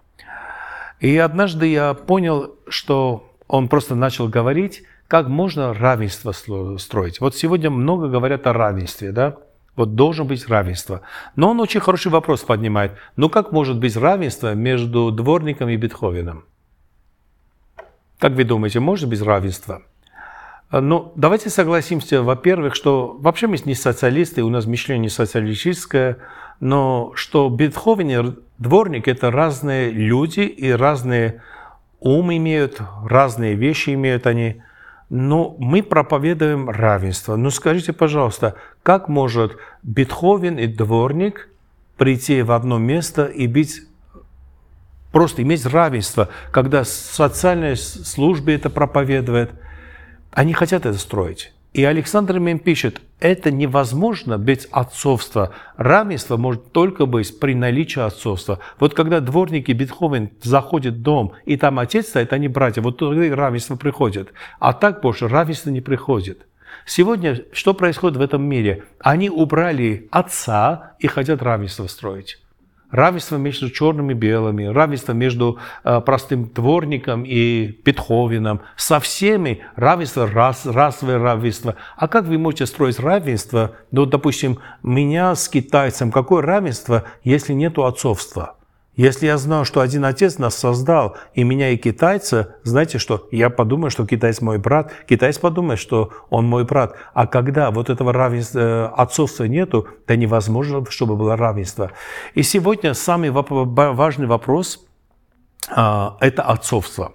И 0.99 1.15
однажды 1.17 1.67
я 1.67 1.93
понял, 1.93 2.55
что 2.67 3.31
он 3.47 3.69
просто 3.69 3.95
начал 3.95 4.27
говорить, 4.27 4.83
как 5.07 5.27
можно 5.27 5.73
равенство 5.73 6.33
строить. 6.77 7.21
Вот 7.21 7.35
сегодня 7.35 7.69
много 7.69 8.09
говорят 8.09 8.45
о 8.47 8.53
равенстве, 8.53 9.11
да? 9.11 9.37
Вот 9.75 9.95
должен 9.95 10.27
быть 10.27 10.47
равенство. 10.49 11.01
Но 11.35 11.51
он 11.51 11.61
очень 11.61 11.79
хороший 11.79 12.11
вопрос 12.11 12.41
поднимает. 12.41 12.93
Ну 13.15 13.29
как 13.29 13.51
может 13.51 13.79
быть 13.79 13.95
равенство 13.95 14.55
между 14.55 15.11
дворником 15.11 15.69
и 15.69 15.77
Бетховеном? 15.77 16.45
Как 18.19 18.33
вы 18.33 18.43
думаете, 18.43 18.79
может 18.79 19.09
быть 19.09 19.21
равенство? 19.21 19.83
Ну, 20.71 21.13
давайте 21.15 21.49
согласимся, 21.49 22.23
во-первых, 22.23 22.75
что 22.75 23.15
вообще 23.19 23.47
мы 23.47 23.57
не 23.63 23.73
социалисты, 23.73 24.43
у 24.43 24.49
нас 24.49 24.65
мышление 24.65 25.09
социалистическое, 25.09 26.17
но 26.59 27.13
что 27.15 27.47
Бетховен 27.49 28.09
и 28.09 28.35
дворник– 28.57 29.07
это 29.09 29.31
разные 29.31 29.91
люди 29.91 30.41
и 30.41 30.71
разные 30.71 31.41
ум 31.99 32.33
имеют, 32.33 32.81
разные 33.05 33.55
вещи 33.55 33.91
имеют 33.91 34.27
они. 34.27 34.61
Но 35.09 35.55
мы 35.57 35.83
проповедуем 35.83 36.69
равенство. 36.69 37.37
Ну 37.37 37.49
скажите, 37.49 37.93
пожалуйста, 37.93 38.55
как 38.83 39.07
может 39.07 39.55
Бетховен 39.83 40.57
и 40.59 40.67
дворник 40.67 41.47
прийти 41.95 42.41
в 42.41 42.51
одно 42.51 42.77
место 42.77 43.25
и 43.25 43.47
быть 43.47 43.86
просто 45.17 45.41
иметь 45.41 45.65
равенство, 45.65 46.29
когда 46.51 46.83
социальная 46.83 47.75
служба 47.75 48.51
это 48.51 48.69
проповедует. 48.69 49.49
Они 50.29 50.53
хотят 50.53 50.85
это 50.85 50.95
строить. 50.99 51.53
И 51.73 51.83
Александр 51.83 52.37
Мем 52.37 52.59
пишет, 52.59 53.01
это 53.19 53.49
невозможно 53.49 54.37
без 54.37 54.67
отцовства. 54.69 55.55
Равенство 55.75 56.37
может 56.37 56.71
только 56.71 57.07
быть 57.07 57.39
при 57.39 57.55
наличии 57.55 57.99
отцовства. 57.99 58.59
Вот 58.79 58.93
когда 58.93 59.19
дворники 59.19 59.71
Бетховен 59.71 60.29
заходят 60.43 60.93
в 60.93 61.01
дом, 61.01 61.33
и 61.45 61.57
там 61.57 61.79
отец 61.79 62.09
стоит, 62.09 62.31
они 62.31 62.47
братья, 62.47 62.83
вот 62.83 62.99
тогда 62.99 63.35
равенство 63.35 63.75
приходит. 63.75 64.33
А 64.59 64.71
так 64.71 65.01
больше 65.01 65.27
равенство 65.27 65.71
не 65.71 65.81
приходит. 65.81 66.45
Сегодня 66.85 67.41
что 67.53 67.73
происходит 67.73 68.17
в 68.17 68.21
этом 68.21 68.43
мире? 68.43 68.83
Они 68.99 69.31
убрали 69.31 70.09
отца 70.11 70.91
и 70.99 71.07
хотят 71.07 71.41
равенство 71.41 71.87
строить 71.87 72.37
равенство 72.91 73.37
между 73.37 73.69
черными 73.69 74.13
и 74.13 74.15
белыми, 74.15 74.65
равенство 74.65 75.13
между 75.13 75.59
э, 75.83 76.01
простым 76.01 76.49
дворником 76.49 77.23
и 77.23 77.67
Петховеном, 77.67 78.61
со 78.75 78.99
всеми 78.99 79.63
равенство, 79.75 80.27
рас, 80.27 80.65
расовое 80.65 81.19
равенство. 81.19 81.75
А 81.95 82.07
как 82.07 82.25
вы 82.25 82.37
можете 82.37 82.65
строить 82.65 82.99
равенство, 82.99 83.75
ну, 83.91 84.05
допустим, 84.05 84.59
меня 84.83 85.35
с 85.35 85.47
китайцем, 85.49 86.11
какое 86.11 86.41
равенство, 86.41 87.03
если 87.23 87.53
нет 87.53 87.77
отцовства? 87.77 88.56
Если 88.97 89.27
я 89.27 89.37
знаю, 89.37 89.63
что 89.63 89.81
один 89.81 90.05
отец 90.05 90.39
нас 90.39 90.57
создал, 90.57 91.15
и 91.35 91.43
меня, 91.43 91.69
и 91.69 91.77
китайца, 91.77 92.55
знаете 92.63 92.97
что, 92.97 93.27
я 93.31 93.51
подумаю, 93.51 93.91
что 93.91 94.07
китайец 94.07 94.41
мой 94.41 94.57
брат, 94.57 94.91
китайец 95.07 95.37
подумает, 95.37 95.79
что 95.79 96.11
он 96.31 96.47
мой 96.47 96.65
брат. 96.65 96.95
А 97.13 97.27
когда 97.27 97.69
вот 97.69 97.91
этого 97.91 98.11
равенства, 98.11 98.59
э, 98.59 98.85
отцовства 98.97 99.43
нету, 99.43 99.87
то 100.07 100.17
невозможно, 100.17 100.83
чтобы 100.89 101.15
было 101.15 101.37
равенство. 101.37 101.91
И 102.33 102.41
сегодня 102.41 102.95
самый 102.95 103.29
важный 103.29 104.25
вопрос 104.25 104.83
а,– 105.69 106.17
это 106.19 106.41
отцовство. 106.41 107.13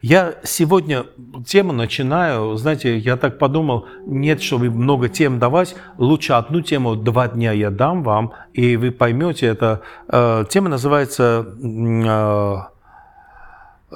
Я 0.00 0.34
сегодня 0.42 1.06
тему 1.46 1.72
начинаю, 1.72 2.56
знаете, 2.56 2.98
я 2.98 3.16
так 3.16 3.38
подумал, 3.38 3.86
нет, 4.06 4.42
чтобы 4.42 4.70
много 4.70 5.08
тем 5.08 5.38
давать, 5.38 5.74
лучше 5.98 6.34
одну 6.34 6.60
тему 6.60 6.96
два 6.96 7.28
дня 7.28 7.52
я 7.52 7.70
дам 7.70 8.02
вам, 8.02 8.32
и 8.52 8.76
вы 8.76 8.90
поймете 8.90 9.46
это. 9.46 9.82
Э, 10.08 10.44
тема 10.48 10.68
называется 10.68 11.46
э, 11.62 12.56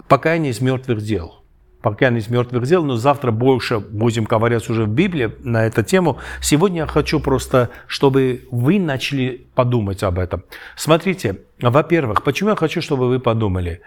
«Покаяние 0.09 0.53
из 0.53 0.61
мертвых 0.61 1.03
дел». 1.03 1.43
Покаяние 1.83 2.21
из 2.21 2.29
мертвых 2.29 2.65
дел, 2.65 2.85
но 2.85 2.97
завтра 2.97 3.31
больше 3.31 3.79
будем 3.79 4.25
говорить 4.25 4.69
уже 4.69 4.85
в 4.85 4.89
Библии 4.89 5.33
на 5.41 5.67
эту 5.67 5.85
тему. 5.85 6.19
Сегодня 6.41 6.79
я 6.79 6.87
хочу 6.87 7.21
просто, 7.21 7.71
чтобы 7.87 8.49
вы 8.51 8.81
начали 8.81 9.47
подумать 9.55 10.03
об 10.03 10.19
этом. 10.19 10.43
Смотрите, 10.75 11.43
во-первых, 11.61 12.25
почему 12.25 12.51
я 12.51 12.57
хочу, 12.57 12.81
чтобы 12.83 13.09
вы 13.09 13.21
подумали? 13.21 13.83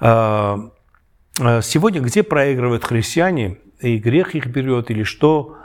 Э, 0.00 0.58
сегодня 1.62 2.00
где 2.00 2.22
проигрывают 2.22 2.84
христиане, 2.84 3.58
и 3.80 3.96
грех 3.96 4.34
их 4.34 4.46
берет, 4.46 4.90
или 4.90 5.02
что? 5.04 5.56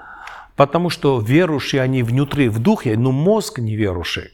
Потому 0.55 0.89
что 0.89 1.19
верующие 1.19 1.81
они 1.81 2.01
внутри, 2.01 2.47
в 2.47 2.59
духе, 2.59 2.97
но 2.97 3.11
мозг 3.11 3.59
неверующий. 3.59 4.31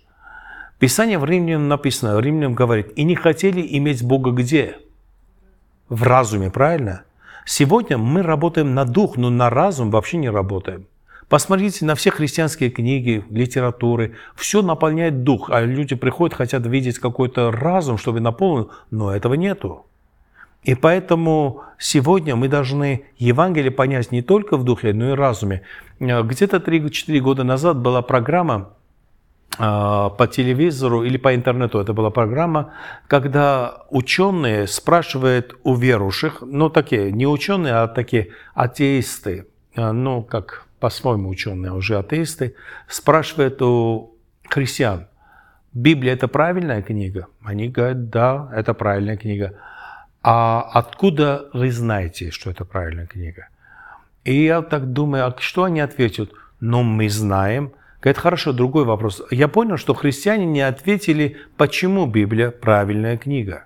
Писание 0.77 1.17
в 1.17 1.25
Римлянам 1.25 1.67
написано, 1.67 2.19
Римлянам 2.19 2.53
говорит, 2.53 2.91
и 2.95 3.03
не 3.03 3.15
хотели 3.15 3.65
иметь 3.77 4.03
Бога 4.03 4.31
где? 4.31 4.77
В 5.89 6.03
разуме, 6.03 6.51
правильно? 6.51 7.03
Сегодня 7.45 7.98
мы 7.98 8.21
работаем 8.21 8.75
на 8.75 8.86
дух, 8.86 9.17
но 9.17 9.29
на 9.29 9.50
разум 9.50 9.89
вообще 9.89 10.17
не 10.17 10.29
работаем. 10.29 10.86
Посмотрите 11.27 11.86
на 11.86 11.95
все 11.95 12.12
христианские 12.12 12.69
книги, 12.69 13.24
литературы. 13.29 14.15
Все 14.36 14.62
наполняет 14.62 15.24
дух, 15.24 15.50
а 15.50 15.62
люди 15.62 15.95
приходят, 15.95 16.36
хотят 16.36 16.65
видеть 16.65 17.00
какой-то 17.00 17.51
разум, 17.51 17.98
чтобы 17.98 18.19
наполнил, 18.19 18.71
но 18.91 19.15
этого 19.15 19.36
нету. 19.36 19.86
И 20.63 20.75
поэтому 20.75 21.63
сегодня 21.80 22.36
мы 22.36 22.48
должны 22.48 23.06
Евангелие 23.18 23.72
понять 23.72 24.12
не 24.12 24.22
только 24.22 24.58
в 24.58 24.63
духе, 24.63 24.94
но 24.94 25.12
и 25.12 25.15
разуме. 25.15 25.63
Э, 26.00 26.22
где-то 26.22 26.58
3-4 26.58 27.20
года 27.20 27.44
назад 27.44 27.77
была 27.77 28.01
программа 28.03 28.74
э, 29.58 29.60
по 29.60 30.27
телевизору 30.32 31.03
или 31.03 31.18
по 31.18 31.34
интернету, 31.34 31.80
это 31.80 31.94
была 31.94 32.12
программа, 32.12 32.74
когда 33.08 33.86
ученые 33.89 34.68
спрашивают 34.68 35.58
у 35.63 35.75
верующих, 35.75 36.44
ну 36.46 36.70
такие, 36.70 37.12
не 37.12 37.25
ученые, 37.25 37.74
а 37.74 37.88
такие 37.88 38.30
атеисты, 38.53 39.48
э, 39.75 39.91
ну 39.91 40.22
как 40.22 40.68
по-своему 40.80 41.30
ученые, 41.30 41.72
а 41.72 41.74
уже 41.74 41.98
атеисты, 41.98 42.56
спрашивают 42.88 43.62
у 43.63 44.15
христиан, 44.48 45.08
Библия– 45.74 46.13
это 46.15 46.27
правильная 46.27 46.82
книга? 46.82 47.27
Они 47.44 47.70
говорят, 47.70 48.10
да, 48.10 48.50
это 48.53 48.74
правильная 48.74 49.15
книга. 49.15 49.53
А 50.24 50.62
откуда 50.74 51.50
вы 51.54 51.72
знаете, 51.72 52.32
что 52.32 52.51
это 52.51 52.63
правильная 52.66 53.08
книга? 53.08 53.48
И 54.24 54.44
я 54.44 54.62
так 54.62 54.94
думаю, 54.94 55.25
а 55.25 55.36
что 55.40 55.63
они 55.63 55.80
ответят? 55.80 56.32
Ну, 56.60 56.84
мы 56.84 57.10
знаем. 57.10 57.72
Говорит, 58.01 58.18
хорошо, 58.18 58.54
другой 58.54 58.86
вопрос. 58.86 59.22
Я 59.32 59.48
понял, 59.48 59.78
что 59.78 59.94
христиане 59.94 60.46
не 60.46 60.62
ответили, 60.62 61.38
почему 61.58 62.06
Библия 62.06 62.51
правильная 62.51 63.18
книга. 63.18 63.66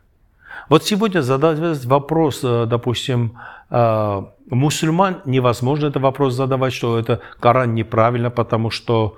Вот 0.70 0.84
сегодня 0.84 1.22
задать 1.22 1.86
вопрос, 1.86 2.42
э, 2.44 2.66
допустим, 2.66 3.38
э, 3.70 4.24
мусульман, 4.50 5.22
невозможно 5.26 5.88
этот 5.88 6.02
вопрос 6.02 6.34
задавать, 6.34 6.74
что 6.74 6.98
это 6.98 7.22
Коран 7.40 7.76
неправильно, 7.76 8.30
потому 8.30 8.70
что 8.70 9.18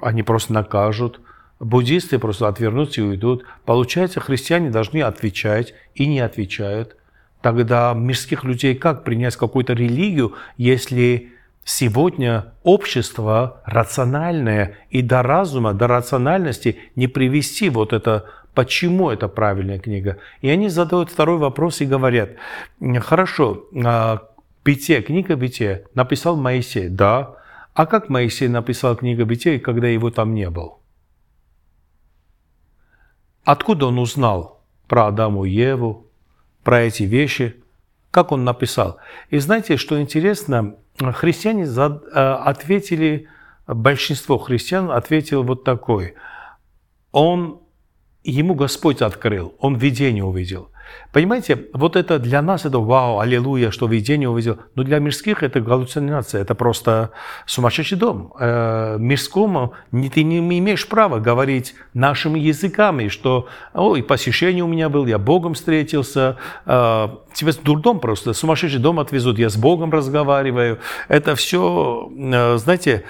они 0.00 0.22
просто 0.22 0.52
накажут. 0.52 1.20
Буддисты 1.58 2.18
просто 2.18 2.48
отвернутся 2.48 3.00
и 3.00 3.04
уйдут. 3.04 3.44
Получается, 3.64 4.20
христиане 4.20 4.70
должны 4.70 5.02
отвечать 5.02 5.74
и 5.94 6.06
не 6.06 6.20
отвечают. 6.20 6.96
Тогда 7.40 7.94
мирских 7.94 8.44
людей 8.44 8.74
как 8.74 9.04
принять 9.04 9.36
какую-то 9.36 9.72
религию, 9.72 10.34
если 10.56 11.32
сегодня 11.64 12.52
общество 12.62 13.62
рациональное 13.64 14.76
и 14.90 15.02
до 15.02 15.22
разума, 15.22 15.72
до 15.72 15.86
рациональности 15.86 16.78
не 16.94 17.06
привести 17.06 17.70
вот 17.70 17.92
это 17.92 18.26
почему 18.54 19.10
это 19.10 19.28
правильная 19.28 19.78
книга. 19.78 20.16
И 20.40 20.48
они 20.48 20.68
задают 20.68 21.10
второй 21.10 21.36
вопрос 21.36 21.80
и 21.80 21.86
говорят, 21.86 22.30
хорошо, 23.00 23.66
а, 23.84 24.22
Бытие, 24.64 25.00
книга 25.00 25.36
Бытия 25.36 25.82
написал 25.94 26.36
Моисей, 26.36 26.88
да. 26.88 27.36
А 27.74 27.86
как 27.86 28.08
Моисей 28.08 28.48
написал 28.48 28.96
книгу 28.96 29.24
Бытия, 29.24 29.60
когда 29.60 29.86
его 29.86 30.10
там 30.10 30.34
не 30.34 30.50
был? 30.50 30.75
Откуда 33.46 33.86
он 33.86 34.00
узнал 34.00 34.60
про 34.88 35.06
Адаму 35.06 35.44
и 35.44 35.50
Еву, 35.50 36.08
про 36.64 36.82
эти 36.82 37.04
вещи? 37.04 37.54
Как 38.10 38.32
он 38.32 38.42
написал? 38.42 38.96
И 39.30 39.38
знаете, 39.38 39.76
что 39.76 40.00
интересно, 40.00 40.74
христиане 40.98 41.62
э, 41.62 42.08
ответили, 42.44 43.28
большинство 43.68 44.38
христиан 44.38 44.90
ответил 44.90 45.44
вот 45.44 45.62
такой. 45.62 46.14
Он, 47.12 47.60
ему 48.24 48.56
Господь 48.56 49.00
открыл, 49.00 49.54
он 49.60 49.76
видение 49.76 50.24
увидел. 50.24 50.72
Понимаете, 51.12 51.66
вот 51.72 51.96
это 51.96 52.18
для 52.18 52.42
нас 52.42 52.64
это 52.64 52.78
вау, 52.78 53.20
аллилуйя, 53.20 53.70
что 53.70 53.86
видение 53.86 54.28
увидел. 54.28 54.58
Но 54.74 54.82
для 54.82 54.98
мирских 54.98 55.42
это 55.42 55.60
галлюцинация, 55.60 56.42
это 56.42 56.54
просто 56.54 57.10
сумасшедший 57.46 57.98
дом. 57.98 58.32
Э, 58.38 58.96
мирскому 58.98 59.74
ты 59.90 60.22
не 60.22 60.38
имеешь 60.38 60.86
права 60.86 61.18
говорить 61.18 61.74
нашими 61.94 62.38
языками, 62.38 63.08
что 63.08 63.48
ой, 63.74 64.02
посещение 64.02 64.64
у 64.64 64.68
меня 64.68 64.88
было, 64.88 65.06
я 65.06 65.18
Богом 65.18 65.54
встретился. 65.54 66.36
Э, 66.66 67.08
дурдом 67.64 68.00
просто, 68.00 68.32
сумасшедший 68.32 68.80
дом 68.80 68.98
отвезут, 68.98 69.38
я 69.38 69.48
с 69.48 69.56
Богом 69.56 69.90
разговариваю. 69.90 70.78
Это 71.08 71.34
все, 71.34 72.10
э, 72.16 72.58
знаете, 72.58 73.04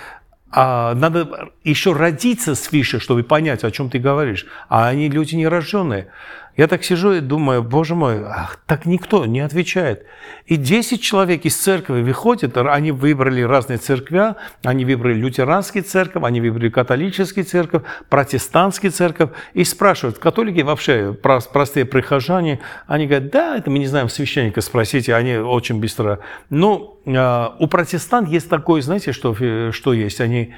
а 0.50 0.95
надо 0.95 1.50
еще 1.64 1.92
родиться 1.92 2.54
свыше, 2.54 3.00
чтобы 3.00 3.23
понять, 3.25 3.64
о 3.64 3.71
чем 3.71 3.90
ты 3.90 3.99
говоришь. 3.99 4.47
А 4.68 4.88
они 4.88 5.09
люди 5.09 5.35
нерожденные. 5.35 6.09
Я 6.56 6.68
так 6.68 6.84
сижу 6.84 7.12
и 7.12 7.20
думаю, 7.20 7.62
боже 7.62 7.94
мой, 7.94 8.25
ах, 8.25 8.58
так 8.66 8.86
никто 8.86 9.26
не 9.26 9.40
отвечает. 9.40 10.06
И 10.46 10.56
10 10.56 11.02
человек 11.02 11.44
из 11.44 11.54
церкви 11.54 12.00
выходят, 12.00 12.56
они 12.56 12.92
выбрали 12.92 13.42
разные 13.42 13.76
церкви, 13.76 14.34
они 14.64 14.86
выбрали 14.86 15.14
лютеранский 15.14 15.82
церковь, 15.82 16.22
они 16.25 16.40
выбрали 16.40 16.70
католический 16.70 17.42
церковь, 17.42 17.82
протестантский 18.08 18.88
церковь, 18.88 19.30
и 19.52 19.64
спрашивают, 19.64 20.18
католики 20.18 20.62
вообще, 20.62 21.12
простые 21.12 21.84
прихожане, 21.84 22.60
они 22.86 23.06
говорят, 23.06 23.30
да, 23.30 23.58
это 23.58 23.70
мы 23.70 23.78
не 23.78 23.86
знаем, 23.86 24.08
священника 24.08 24.62
спросите, 24.62 25.14
они 25.14 25.36
очень 25.36 25.78
быстро. 25.78 26.20
Ну, 26.48 27.00
а, 27.06 27.54
у 27.58 27.66
протестант 27.66 28.30
есть 28.30 28.48
такое, 28.48 28.80
знаете, 28.80 29.12
что, 29.12 29.34
что 29.73 29.92
есть, 29.92 30.23
они, 30.23 30.54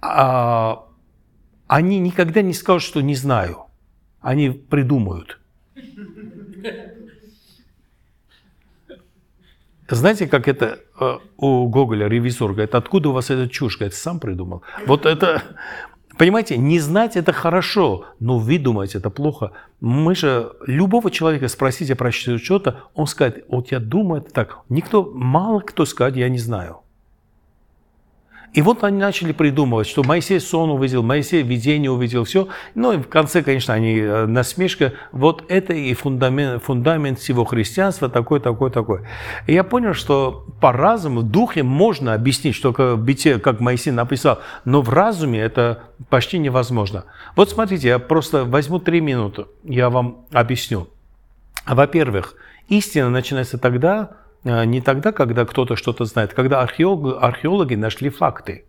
а, 0.00 0.86
они 1.66 1.98
никогда 1.98 2.40
не 2.40 2.54
скажут, 2.54 2.88
что 2.88 3.02
не 3.02 3.14
знаю 3.14 3.65
они 4.20 4.50
придумают. 4.50 5.38
Знаете, 9.88 10.26
как 10.26 10.48
это 10.48 10.80
э, 10.98 11.18
у 11.36 11.68
Гоголя 11.68 12.08
ревизор 12.08 12.52
говорит, 12.52 12.74
откуда 12.74 13.10
у 13.10 13.12
вас 13.12 13.30
эта 13.30 13.48
чушь? 13.48 13.76
Говорит, 13.78 13.94
сам 13.94 14.18
придумал. 14.18 14.62
Вот 14.84 15.06
это, 15.06 15.42
понимаете, 16.18 16.56
не 16.56 16.80
знать 16.80 17.16
это 17.16 17.32
хорошо, 17.32 18.06
но 18.18 18.38
выдумать 18.38 18.96
это 18.96 19.10
плохо. 19.10 19.52
Мы 19.80 20.16
же 20.16 20.52
любого 20.66 21.10
человека 21.12 21.46
спросите 21.46 21.94
про 21.94 22.10
что-то, 22.10 22.82
он 22.94 23.06
скажет, 23.06 23.44
вот 23.48 23.70
я 23.70 23.78
думаю 23.78 24.22
это 24.22 24.32
так. 24.32 24.58
Никто, 24.68 25.04
мало 25.14 25.60
кто 25.60 25.84
скажет, 25.84 26.16
я 26.16 26.28
не 26.28 26.38
знаю. 26.38 26.80
И 28.56 28.62
вот 28.62 28.82
они 28.84 28.96
начали 28.96 29.32
придумывать, 29.32 29.86
что 29.86 30.02
Моисей 30.02 30.40
сон 30.40 30.70
увидел, 30.70 31.02
Моисей 31.02 31.42
видение 31.42 31.90
увидел, 31.90 32.24
все. 32.24 32.48
Ну 32.74 32.92
и 32.92 32.96
в 32.96 33.06
конце, 33.06 33.42
конечно, 33.42 33.74
они 33.74 33.98
э, 33.98 34.24
насмешка. 34.24 34.94
Вот 35.12 35.44
это 35.48 35.74
и 35.74 35.92
фундамент, 35.92 36.64
фундамент 36.64 37.18
всего 37.18 37.44
христианства, 37.44 38.08
такой, 38.08 38.40
такой, 38.40 38.70
такой. 38.70 39.02
И 39.46 39.52
я 39.52 39.62
понял, 39.62 39.92
что 39.92 40.46
по 40.58 40.72
разуму, 40.72 41.20
в 41.20 41.24
духе 41.24 41.64
можно 41.64 42.14
объяснить, 42.14 42.54
что 42.54 42.72
в 42.72 42.96
бите, 42.96 43.38
как 43.38 43.60
Моисей 43.60 43.90
написал, 43.90 44.38
но 44.64 44.80
в 44.80 44.88
разуме 44.88 45.38
это 45.38 45.82
почти 46.08 46.38
невозможно. 46.38 47.04
Вот 47.36 47.50
смотрите, 47.50 47.88
я 47.88 47.98
просто 47.98 48.46
возьму 48.46 48.78
три 48.78 49.02
минуты, 49.02 49.44
я 49.64 49.90
вам 49.90 50.24
объясню. 50.32 50.88
Во-первых, 51.66 52.34
истина 52.68 53.10
начинается 53.10 53.58
тогда, 53.58 54.12
не 54.46 54.80
тогда, 54.80 55.12
когда 55.12 55.44
кто-то 55.44 55.76
что-то 55.76 56.04
знает, 56.04 56.32
когда 56.32 56.60
археологи, 56.60 57.16
археологи 57.18 57.74
нашли 57.74 58.10
факты. 58.10 58.64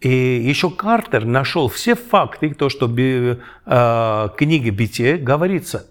И 0.00 0.08
еще 0.08 0.70
Картер 0.70 1.24
нашел 1.24 1.68
все 1.68 1.94
факты, 1.94 2.54
то, 2.54 2.68
что 2.68 2.88
в 2.88 2.98
э, 2.98 4.28
книге 4.36 4.70
Битие 4.70 5.16
говорится. 5.16 5.86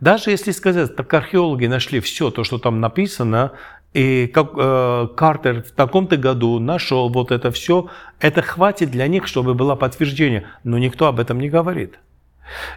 Даже 0.00 0.30
если 0.30 0.50
сказать, 0.50 0.96
так 0.96 1.12
археологи 1.14 1.66
нашли 1.66 2.00
все 2.00 2.30
то, 2.30 2.42
что 2.42 2.58
там 2.58 2.80
написано, 2.80 3.52
и 3.92 4.26
как, 4.26 4.52
э, 4.56 5.08
Картер 5.16 5.62
в 5.62 5.70
таком-то 5.70 6.16
году 6.16 6.58
нашел 6.58 7.08
вот 7.08 7.30
это 7.30 7.50
все, 7.50 7.88
это 8.18 8.42
хватит 8.42 8.90
для 8.90 9.06
них, 9.06 9.26
чтобы 9.26 9.54
было 9.54 9.76
подтверждение. 9.76 10.46
Но 10.64 10.78
никто 10.78 11.06
об 11.06 11.20
этом 11.20 11.38
не 11.38 11.48
говорит. 11.48 11.98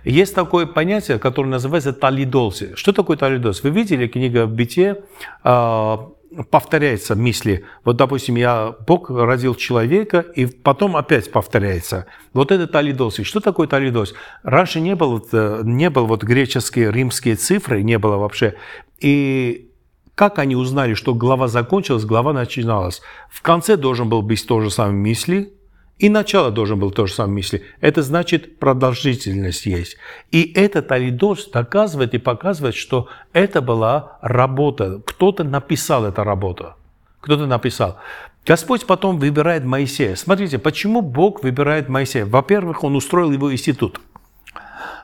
Есть 0.03 0.35
такое 0.35 0.65
понятие, 0.65 1.19
которое 1.19 1.49
называется 1.49 1.93
талидолси. 1.93 2.75
Что 2.75 2.93
такое 2.93 3.17
талидолси? 3.17 3.61
Вы 3.63 3.69
видели 3.69 4.07
книга 4.07 4.47
«Бытие», 4.47 5.03
а, 5.43 6.09
повторяется 6.51 7.15
мысли. 7.15 7.65
Вот, 7.83 7.97
допустим, 7.97 8.35
я, 8.35 8.75
Бог 8.87 9.09
родил 9.09 9.55
человека, 9.55 10.19
и 10.19 10.45
потом 10.45 10.95
опять 10.95 11.31
повторяется. 11.31 12.05
Вот 12.33 12.51
это 12.51 12.67
талидос. 12.67 13.19
И 13.19 13.23
что 13.23 13.39
такое 13.39 13.67
талидос? 13.67 14.13
Раньше 14.43 14.79
не 14.79 14.95
было, 14.95 15.21
э, 15.31 15.61
не 15.63 15.89
было 15.89 16.05
вот 16.05 16.23
греческие, 16.23 16.91
римские 16.91 17.35
цифры, 17.35 17.81
не 17.81 17.97
было 17.97 18.17
вообще. 18.17 18.55
И 18.99 19.71
как 20.15 20.37
они 20.37 20.55
узнали, 20.55 20.93
что 20.93 21.13
глава 21.13 21.47
закончилась, 21.47 22.05
глава 22.05 22.33
начиналась? 22.33 23.01
В 23.29 23.41
конце 23.41 23.77
должен 23.77 24.09
был 24.09 24.21
быть 24.21 24.45
то 24.45 24.59
же 24.61 24.69
самое 24.69 24.95
мысли, 24.95 25.53
и 25.99 26.07
начало 26.09 26.49
должен 26.49 26.79
был 26.79 26.91
то 26.91 27.05
же 27.05 27.13
самое 27.13 27.35
мысли. 27.35 27.63
Это 27.81 28.01
значит 28.01 28.57
продолжительность 28.57 29.65
есть. 29.65 29.97
И 30.31 30.51
этот 30.55 30.91
алидос 30.93 31.49
доказывает 31.51 32.13
и 32.13 32.17
показывает, 32.17 32.75
что 32.75 33.09
это 33.33 33.61
была 33.61 34.17
работа. 34.21 35.01
Кто-то 35.05 35.43
написал 35.43 36.05
эту 36.05 36.23
работу. 36.23 36.73
Кто-то 37.19 37.45
написал. 37.45 37.97
Господь 38.45 38.85
потом 38.85 39.19
выбирает 39.19 39.65
Моисея. 39.65 40.15
Смотрите, 40.15 40.57
почему 40.57 41.01
Бог 41.01 41.43
выбирает 41.43 41.89
Моисея? 41.89 42.25
Во-первых, 42.25 42.85
Он 42.85 42.95
устроил 42.95 43.31
его 43.31 43.51
институт. 43.51 43.99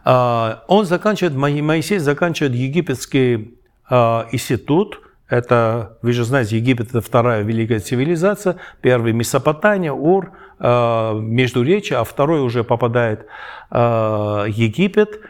А, 0.05 0.63
он 0.67 0.85
заканчивает, 0.85 1.35
Моисей 1.35 1.97
заканчивает 1.97 2.53
египетский 2.53 3.55
а, 3.89 4.27
институт– 4.31 5.01
это, 5.27 5.97
вы 6.03 6.13
же 6.13 6.23
знаете, 6.23 6.57
Египет– 6.57 6.89
это 6.89 7.01
вторая 7.01 7.41
великая 7.41 7.79
цивилизация. 7.79 8.57
Первый– 8.81 9.11
Месопотамия, 9.13 9.91
Ур, 9.91 10.31
Междуречие, 10.59 11.99
а 11.99 12.03
второй 12.03 12.41
уже 12.41 12.63
попадает 12.63 13.25
э, 13.71 14.45
Египет. 14.47 15.21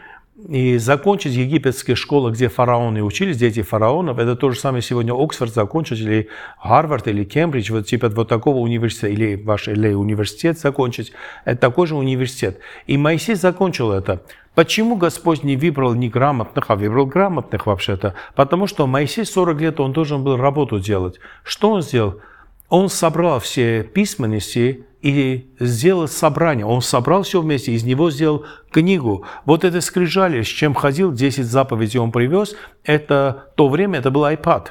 И 0.48 0.76
закончить 0.76 1.32
египетские 1.32 1.96
школы, 1.96 2.30
где 2.30 2.48
фараоны 2.48 3.02
учились, 3.02 3.38
дети 3.38 3.62
фараонов, 3.62 4.18
это 4.18 4.36
то 4.36 4.50
же 4.50 4.60
самое 4.60 4.82
сегодня 4.82 5.14
Оксфорд 5.14 5.52
закончить, 5.52 5.98
или 5.98 6.28
Гарвард, 6.62 7.08
или 7.08 7.24
Кембридж, 7.24 7.72
вот 7.72 7.86
типа 7.86 8.10
вот 8.10 8.28
такого 8.28 8.58
университета, 8.58 9.08
или 9.08 9.42
ваш 9.42 9.66
или 9.68 9.94
университет 9.94 10.58
закончить, 10.58 11.12
это 11.46 11.58
такой 11.58 11.86
же 11.86 11.96
университет. 11.96 12.58
И 12.86 12.98
Моисей 12.98 13.34
закончил 13.34 13.92
это. 13.92 14.22
Почему 14.54 14.96
Господь 14.96 15.42
не 15.42 15.56
выбрал 15.56 15.94
неграмотных, 15.94 16.70
а 16.70 16.76
выбрал 16.76 17.06
грамотных 17.06 17.66
вообще-то? 17.66 18.14
Потому 18.34 18.66
что 18.66 18.86
Моисей 18.86 19.24
40 19.24 19.60
лет, 19.60 19.80
он 19.80 19.92
должен 19.92 20.22
был 20.22 20.36
работу 20.36 20.78
делать. 20.80 21.18
Что 21.44 21.70
он 21.70 21.80
сделал? 21.80 22.20
Он 22.68 22.88
собрал 22.88 23.40
все 23.40 23.82
письменности 23.82 24.86
и 25.02 25.52
сделал 25.60 26.08
собрание. 26.08 26.66
Он 26.66 26.82
собрал 26.82 27.22
все 27.22 27.40
вместе, 27.40 27.72
из 27.72 27.84
него 27.84 28.10
сделал 28.10 28.44
книгу. 28.70 29.24
Вот 29.44 29.64
это 29.64 29.80
скрижали, 29.80 30.42
с 30.42 30.46
чем 30.46 30.74
ходил, 30.74 31.12
10 31.12 31.44
заповедей 31.44 32.00
он 32.00 32.10
привез, 32.10 32.56
это 32.84 33.52
то 33.56 33.68
время, 33.68 34.00
это 34.00 34.10
был 34.10 34.24
iPad. 34.24 34.68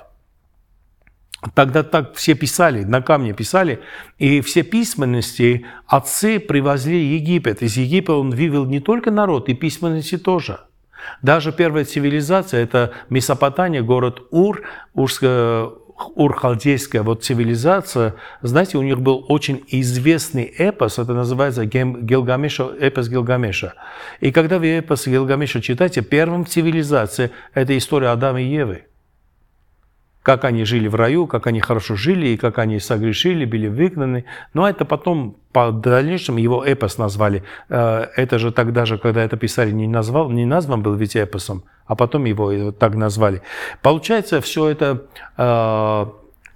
Тогда 1.54 1.84
так 1.84 2.16
все 2.16 2.34
писали, 2.34 2.84
на 2.84 3.02
камне 3.02 3.34
писали, 3.34 3.80
и 4.18 4.42
все 4.42 4.64
письменности 4.64 5.66
отцы 5.86 6.40
привозли 6.40 6.98
в 6.98 7.14
Египет. 7.14 7.62
Из 7.62 7.78
Египта 7.78 8.14
он 8.14 8.32
вывел 8.32 8.66
не 8.66 8.80
только 8.80 9.12
народ, 9.12 9.48
и 9.48 9.54
письменности 9.54 10.18
тоже. 10.18 10.62
Даже 11.22 11.52
первая 11.52 11.86
цивилизация– 11.86 12.62
это 12.64 12.94
Месопотамия, 13.10 13.84
город 13.84 14.24
Ур, 14.32 14.64
Урская, 14.96 15.70
Ур-Халдейская 16.16 17.04
вот 17.04 17.24
цивилизация, 17.24 18.16
знаете, 18.42 18.78
у 18.78 18.82
них 18.82 19.00
был 19.02 19.26
очень 19.30 19.64
известный 19.68 20.44
эпос, 20.44 21.00
это 21.00 21.14
называется 21.14 21.66
Гилгамеша, 21.66 22.72
эпос 22.80 23.10
Гилгамеша. 23.10 23.74
И 24.20 24.32
когда 24.32 24.60
вы 24.60 24.78
эпос 24.78 25.08
Гилгамеша 25.08 25.62
читаете, 25.62 26.02
первым 26.02 26.46
цивилизация– 26.46 27.32
это 27.54 27.78
история 27.78 28.10
Адама 28.10 28.42
и 28.42 28.46
Евы 28.46 28.86
как 30.26 30.44
они 30.44 30.66
жили 30.66 30.88
в 30.88 30.96
раю, 30.96 31.28
как 31.28 31.46
они 31.46 31.60
хорошо 31.60 31.96
жили, 31.96 32.30
и 32.30 32.38
как 32.38 32.58
они 32.58 32.80
согрешили, 32.80 33.46
были 33.46 33.68
выгнаны. 33.68 34.26
Но 34.56 34.68
это 34.68 34.84
потом, 34.84 35.36
по 35.52 35.72
дальнейшему, 35.72 36.40
его 36.40 36.66
эпос 36.66 36.98
назвали. 36.98 37.44
Э, 37.70 38.08
это 38.16 38.40
же 38.40 38.52
тогда 38.52 38.86
же, 38.86 38.98
когда 38.98 39.22
это 39.22 39.38
писали, 39.38 39.72
не, 39.72 39.88
назвал, 39.88 40.32
не 40.32 40.48
назван 40.48 40.82
был 40.82 40.96
ведь 40.96 41.16
эпосом, 41.16 41.64
а 41.86 41.96
потом 41.96 42.26
его 42.26 42.72
так 42.72 42.96
назвали. 42.96 43.44
Получается, 43.84 44.42
все 44.42 44.68
это 44.68 45.04
э, 45.38 46.06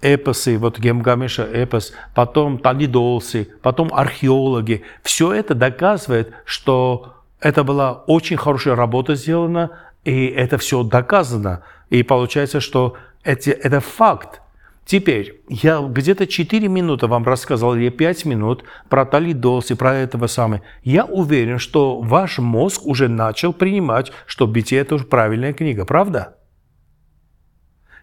эпосы, 0.02 0.58
вот 0.58 0.80
Гемгамеша 0.80 1.44
эпос, 1.44 1.92
потом 2.12 2.58
Талидолсы, 2.58 3.50
потом 3.62 3.90
археологи. 3.94 4.82
Все 5.04 5.32
это 5.32 5.54
доказывает, 5.54 6.32
что 6.44 7.14
это 7.38 7.62
была 7.62 7.92
очень 8.08 8.36
хорошая 8.36 8.74
работа 8.74 9.14
сделана, 9.14 9.70
и 10.04 10.26
это 10.26 10.58
все 10.58 10.82
доказано. 10.82 11.62
И 11.88 12.02
получается, 12.02 12.60
что 12.60 12.96
это, 13.22 13.50
это 13.50 13.80
факт. 13.80 14.40
Теперь, 14.84 15.42
я 15.48 15.80
где-то 15.80 16.26
4 16.26 16.66
минуты 16.66 17.06
вам 17.06 17.24
рассказал, 17.24 17.76
или 17.76 17.90
5 17.90 18.24
минут 18.24 18.64
про 18.88 19.04
Талидос 19.04 19.70
и 19.70 19.74
про 19.74 19.94
этого 19.94 20.26
самого. 20.26 20.62
Я 20.82 21.04
уверен, 21.04 21.58
что 21.58 22.00
ваш 22.00 22.38
мозг 22.38 22.86
уже 22.86 23.08
начал 23.08 23.52
принимать, 23.52 24.10
что 24.26 24.46
«Битие»– 24.46 24.80
это 24.82 24.96
уже 24.96 25.04
правильная 25.04 25.52
книга, 25.52 25.84
правда? 25.84 26.36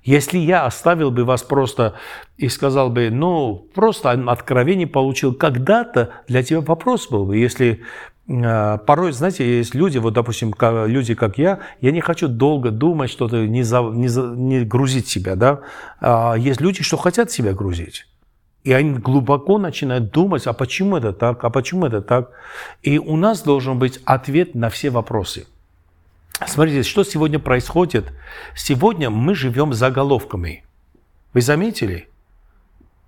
Если 0.03 0.37
я 0.37 0.65
оставил 0.65 1.11
бы 1.11 1.25
вас 1.25 1.43
просто 1.43 1.95
и 2.37 2.47
сказал 2.47 2.89
бы, 2.89 3.09
ну, 3.09 3.67
просто 3.75 4.11
откровение 4.11 4.87
получил 4.87 5.33
когда-то, 5.33 6.11
для 6.29 6.43
тебя 6.43 6.61
вопрос 6.61 7.09
был 7.09 7.25
бы. 7.25 7.35
Если 7.35 7.81
порой, 8.27 9.13
знаете, 9.13 9.57
есть 9.57 9.73
люди, 9.73 9.97
вот, 9.99 10.13
допустим, 10.13 10.53
люди, 10.59 11.15
как 11.15 11.37
я, 11.37 11.59
я 11.79 11.91
не 11.91 12.01
хочу 12.01 12.27
долго 12.27 12.71
думать, 12.71 13.09
что-то 13.09 13.47
не, 13.47 13.63
за, 13.63 13.81
не, 13.81 14.09
за, 14.09 14.23
не 14.23 14.65
грузить 14.65 15.07
себя, 15.07 15.35
да. 15.35 15.61
А 16.01 16.35
есть 16.35 16.59
люди, 16.59 16.83
что 16.83 16.97
хотят 16.97 17.31
себя 17.31 17.53
грузить. 17.53 18.05
И 18.65 18.73
они 18.73 18.99
глубоко 18.99 19.57
начинают 19.57 20.11
думать, 20.11 20.45
а 20.45 20.51
почему 20.51 20.97
это 20.97 21.13
так, 21.13 21.41
а 21.45 21.49
почему 21.49 21.85
это 21.85 22.01
так. 22.01 22.31
И 22.83 22.99
у 22.99 23.15
нас 23.15 23.41
должен 23.43 23.79
быть 23.79 24.01
ответ 24.03 24.55
на 24.55 24.69
все 24.69 24.89
вопросы. 24.89 25.47
Смотрите, 26.45 26.83
что 26.83 27.05
сегодня 27.05 27.39
происходит. 27.39 28.11
Сегодня 28.55 29.09
мы 29.09 29.35
живем 29.35 29.73
заголовками. 29.73 30.65
Вы 31.33 31.41
заметили? 31.41 32.09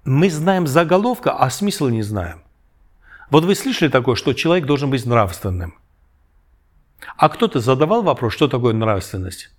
Мы 0.06 0.30
знаем 0.30 0.66
заголовка, 0.66 1.34
а 1.34 1.50
смысл 1.50 1.90
не 1.90 2.04
знаем. 2.04 2.42
Вот 3.30 3.46
вы 3.46 3.56
слышали 3.56 3.90
такое, 3.90 4.16
что 4.16 4.34
человек 4.34 4.66
должен 4.66 4.90
быть 4.90 5.06
нравственным? 5.06 5.76
А 7.16 7.30
кто-то 7.30 7.60
задавал 7.60 8.02
вопрос, 8.02 8.34
что 8.34 8.48
такое 8.48 8.74
нравственность? 8.74 9.52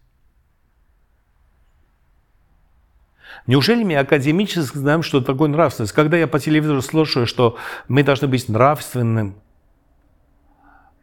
Неужели 3.47 3.85
мы 3.85 3.97
академически 3.97 4.77
знаем, 4.77 5.03
что 5.03 5.21
такое 5.21 5.49
нравственность? 5.49 5.93
Когда 5.93 6.17
я 6.17 6.27
по 6.27 6.39
телевизору 6.39 6.83
слушаю, 6.83 7.27
что 7.27 7.57
мы 7.89 8.03
должны 8.03 8.29
быть 8.29 8.49
нравственным, 8.49 9.37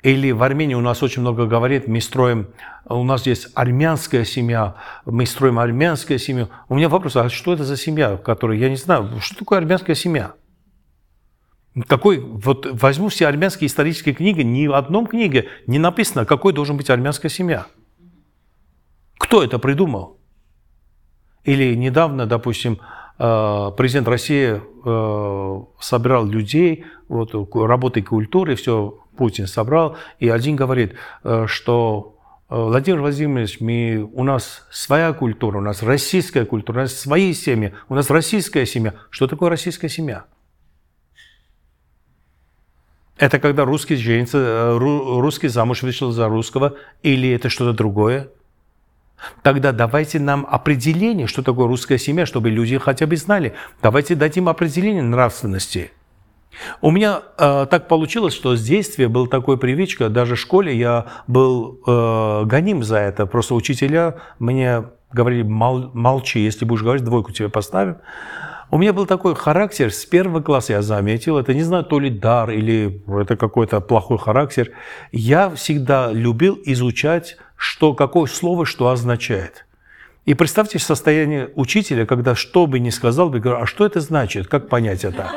или 0.03 0.31
в 0.31 0.43
Армении 0.43 0.75
у 0.75 0.81
нас 0.81 1.01
очень 1.01 1.21
много 1.21 1.47
говорит, 1.47 1.87
мы 1.87 1.99
строим, 1.99 2.49
у 2.85 3.03
нас 3.03 3.25
есть 3.25 3.49
армянская 3.55 4.23
семья, 4.23 4.75
мы 5.05 5.25
строим 5.25 5.57
армянскую 5.57 6.19
семью. 6.19 6.49
У 6.69 6.75
меня 6.75 6.87
вопрос, 6.87 7.15
а 7.15 7.29
что 7.29 7.53
это 7.53 7.63
за 7.63 7.75
семья, 7.75 8.15
которую 8.17 8.59
я 8.59 8.69
не 8.69 8.75
знаю, 8.75 9.19
что 9.21 9.39
такое 9.39 9.57
армянская 9.57 9.95
семья? 9.95 10.33
Какой, 11.85 12.19
вот 12.19 12.65
возьму 12.81 13.09
все 13.09 13.27
армянские 13.27 13.67
исторические 13.67 14.15
книги, 14.15 14.41
ни 14.41 14.67
в 14.67 14.73
одном 14.73 15.05
книге 15.05 15.47
не 15.67 15.77
написано, 15.77 16.25
какой 16.25 16.53
должен 16.53 16.77
быть 16.77 16.89
армянская 16.89 17.29
семья. 17.29 17.67
Кто 19.17 19.43
это 19.43 19.59
придумал? 19.59 20.17
Или 21.43 21.75
недавно, 21.75 22.25
допустим, 22.25 22.79
э, 23.19 23.71
президент 23.77 24.07
России 24.07 24.59
э, 24.85 25.61
собирал 25.79 26.25
людей, 26.25 26.85
вот, 27.09 27.33
работы 27.53 28.01
культуры, 28.01 28.55
все 28.55 28.99
Путин 29.15 29.47
собрал, 29.47 29.97
и 30.19 30.29
один 30.29 30.55
говорит, 30.55 30.95
э, 31.23 31.45
что 31.47 32.15
Владимир 32.49 33.01
Владимирович, 33.01 33.59
мы, 33.59 34.09
у 34.13 34.23
нас 34.23 34.65
своя 34.71 35.11
культура, 35.11 35.57
у 35.57 35.61
нас 35.61 35.83
российская 35.83 36.45
культура, 36.45 36.77
у 36.77 36.81
нас 36.83 36.93
свои 36.93 37.33
семьи, 37.33 37.73
у 37.89 37.95
нас 37.95 38.09
российская 38.09 38.65
семья. 38.65 38.93
Что 39.09 39.27
такое 39.27 39.49
российская 39.49 39.89
семья? 39.89 40.25
Это 43.17 43.39
когда 43.39 43.65
русский 43.65 43.95
женится, 43.95 44.37
э, 44.37 44.77
русский 44.77 45.47
замуж 45.47 45.81
вышел 45.83 46.11
за 46.11 46.27
русского, 46.27 46.75
или 47.03 47.29
это 47.29 47.49
что-то 47.49 47.73
другое? 47.73 48.29
Тогда 49.41 49.71
давайте 49.71 50.19
нам 50.19 50.45
определение, 50.49 51.25
что 51.25 51.41
такое 51.41 51.67
русская 51.67 51.97
семья, 51.97 52.25
чтобы 52.25 52.49
люди 52.49 52.77
хотя 52.77 53.07
бы 53.07 53.15
знали. 53.15 53.53
Давайте 53.81 54.13
дадим 54.13 54.47
определение 54.47 55.01
нравственности. 55.01 55.91
У 56.81 56.91
меня 56.91 57.21
э, 57.37 57.67
так 57.69 57.87
получилось, 57.87 58.33
что 58.33 58.55
с 58.55 58.63
детства 58.63 59.07
был 59.07 59.27
такой 59.27 59.57
привычка, 59.57 60.09
даже 60.09 60.35
в 60.35 60.39
школе 60.39 60.75
я 60.75 61.05
был 61.27 61.79
э, 61.85 62.43
гоним 62.45 62.83
за 62.83 62.97
это. 62.97 63.25
Просто 63.25 63.55
учителя 63.55 64.15
мне 64.39 64.85
говорили, 65.11 65.43
Мол, 65.43 65.91
молчи, 65.93 66.39
если 66.39 66.65
будешь 66.65 66.81
говорить, 66.81 67.03
двойку 67.03 67.31
тебе 67.31 67.49
поставим. 67.49 67.97
У 68.69 68.77
меня 68.77 68.91
был 68.91 69.05
такой 69.05 69.33
характер, 69.33 69.93
с 69.93 70.05
первого 70.05 70.41
класса 70.41 70.73
я 70.73 70.81
заметил, 70.81 71.37
это 71.37 71.53
не 71.53 71.63
знаю, 71.63 71.85
то 71.85 71.99
ли 71.99 72.09
дар 72.09 72.51
или 72.51 73.01
это 73.07 73.37
какой-то 73.37 73.79
плохой 73.79 74.17
характер. 74.17 74.71
Я 75.13 75.49
всегда 75.51 76.11
любил 76.11 76.59
изучать, 76.65 77.37
что, 77.55 77.93
какое 77.93 78.25
слово 78.25 78.65
что 78.65 78.89
означает. 78.89 79.65
И 80.25 80.33
представьте 80.33 80.79
состояние 80.79 81.49
учителя, 81.55 82.05
когда 82.05 82.35
что 82.35 82.67
бы 82.67 82.79
ни 82.79 82.89
сказал, 82.89 83.29
бы 83.29 83.39
говорю, 83.39 83.61
а 83.61 83.65
что 83.65 83.85
это 83.85 84.01
значит, 84.01 84.47
как 84.47 84.67
понять 84.67 85.05
это? 85.05 85.31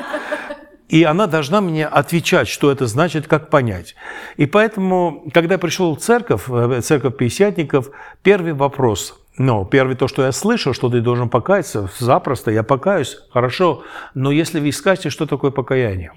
И 0.88 1.04
она 1.04 1.28
должна 1.28 1.60
мне 1.60 1.86
отвечать, 1.86 2.48
что 2.48 2.72
это 2.72 2.88
значит, 2.88 3.28
как 3.28 3.48
понять. 3.48 3.94
И 4.38 4.46
поэтому, 4.46 5.24
когда 5.32 5.54
я 5.54 5.58
пришел 5.58 5.94
в 5.94 6.00
церковь, 6.00 6.48
в 6.48 6.82
церковь 6.82 7.16
пятидесятников, 7.16 7.90
первый 8.24 8.54
вопрос– 8.54 9.19
но 9.38 9.64
первое 9.64 9.96
то, 9.96 10.08
что 10.08 10.22
я 10.22 10.32
слышал, 10.32 10.74
что 10.74 10.90
ты 10.90 11.00
должен 11.00 11.28
покаяться, 11.28 11.88
запросто, 11.98 12.50
я 12.50 12.62
покаюсь, 12.62 13.18
хорошо. 13.30 13.84
Но 14.14 14.30
если 14.30 14.60
вы 14.60 14.72
скажете, 14.72 15.10
что 15.10 15.26
такое 15.26 15.50
покаяние? 15.50 16.12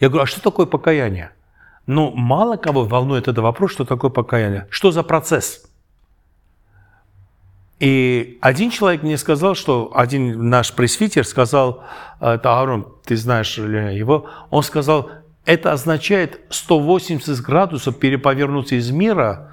Я 0.00 0.08
говорю, 0.08 0.24
а 0.24 0.26
что 0.26 0.40
такое 0.40 0.66
покаяние? 0.66 1.30
Ну, 1.86 2.12
мало 2.12 2.56
кого 2.56 2.84
волнует 2.84 3.28
этот 3.28 3.38
вопрос, 3.38 3.72
что 3.72 3.84
такое 3.84 4.10
покаяние. 4.10 4.66
Что 4.70 4.90
за 4.90 5.02
процесс? 5.02 5.68
И 7.80 8.38
один 8.40 8.70
человек 8.70 9.02
мне 9.02 9.18
сказал, 9.18 9.54
что 9.54 9.92
один 9.94 10.48
наш 10.48 10.72
пресвитер 10.72 11.26
сказал, 11.26 11.84
это 12.20 12.58
Аарон, 12.58 12.86
ты 13.04 13.16
знаешь 13.16 13.58
его, 13.58 14.30
он 14.50 14.62
сказал, 14.62 15.10
это 15.44 15.72
означает 15.72 16.40
180 16.50 17.40
градусов 17.40 17.98
переповернуться 17.98 18.76
из 18.76 18.90
мира 18.90 19.50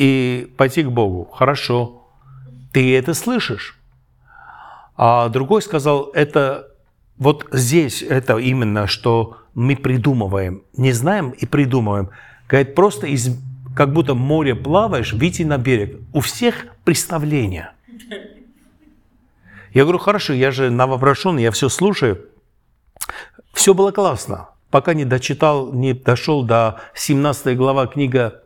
и 0.00 0.50
пойти 0.56 0.82
к 0.82 0.88
Богу. 0.90 1.28
Хорошо, 1.30 2.08
ты 2.72 2.96
это 2.96 3.12
слышишь. 3.12 3.78
А 4.96 5.28
другой 5.28 5.60
сказал, 5.60 6.10
это 6.14 6.68
вот 7.18 7.46
здесь 7.52 8.02
это 8.02 8.38
именно, 8.38 8.86
что 8.86 9.36
мы 9.54 9.76
придумываем, 9.76 10.62
не 10.74 10.92
знаем 10.92 11.30
и 11.30 11.44
придумываем. 11.44 12.08
Говорит, 12.48 12.74
просто 12.74 13.08
из, 13.08 13.38
как 13.76 13.92
будто 13.92 14.14
море 14.14 14.54
плаваешь, 14.54 15.12
выйти 15.12 15.42
на 15.42 15.58
берег. 15.58 16.00
У 16.14 16.20
всех 16.20 16.64
представления. 16.84 17.74
Я 19.74 19.82
говорю, 19.82 19.98
хорошо, 19.98 20.32
я 20.32 20.50
же 20.50 20.70
новобращенный, 20.70 21.42
я 21.42 21.50
все 21.50 21.68
слушаю. 21.68 22.24
Все 23.52 23.74
было 23.74 23.90
классно, 23.90 24.48
пока 24.70 24.94
не 24.94 25.04
дочитал, 25.04 25.74
не 25.74 25.92
дошел 25.92 26.42
до 26.42 26.80
17 26.94 27.54
глава 27.54 27.86
книга 27.86 28.39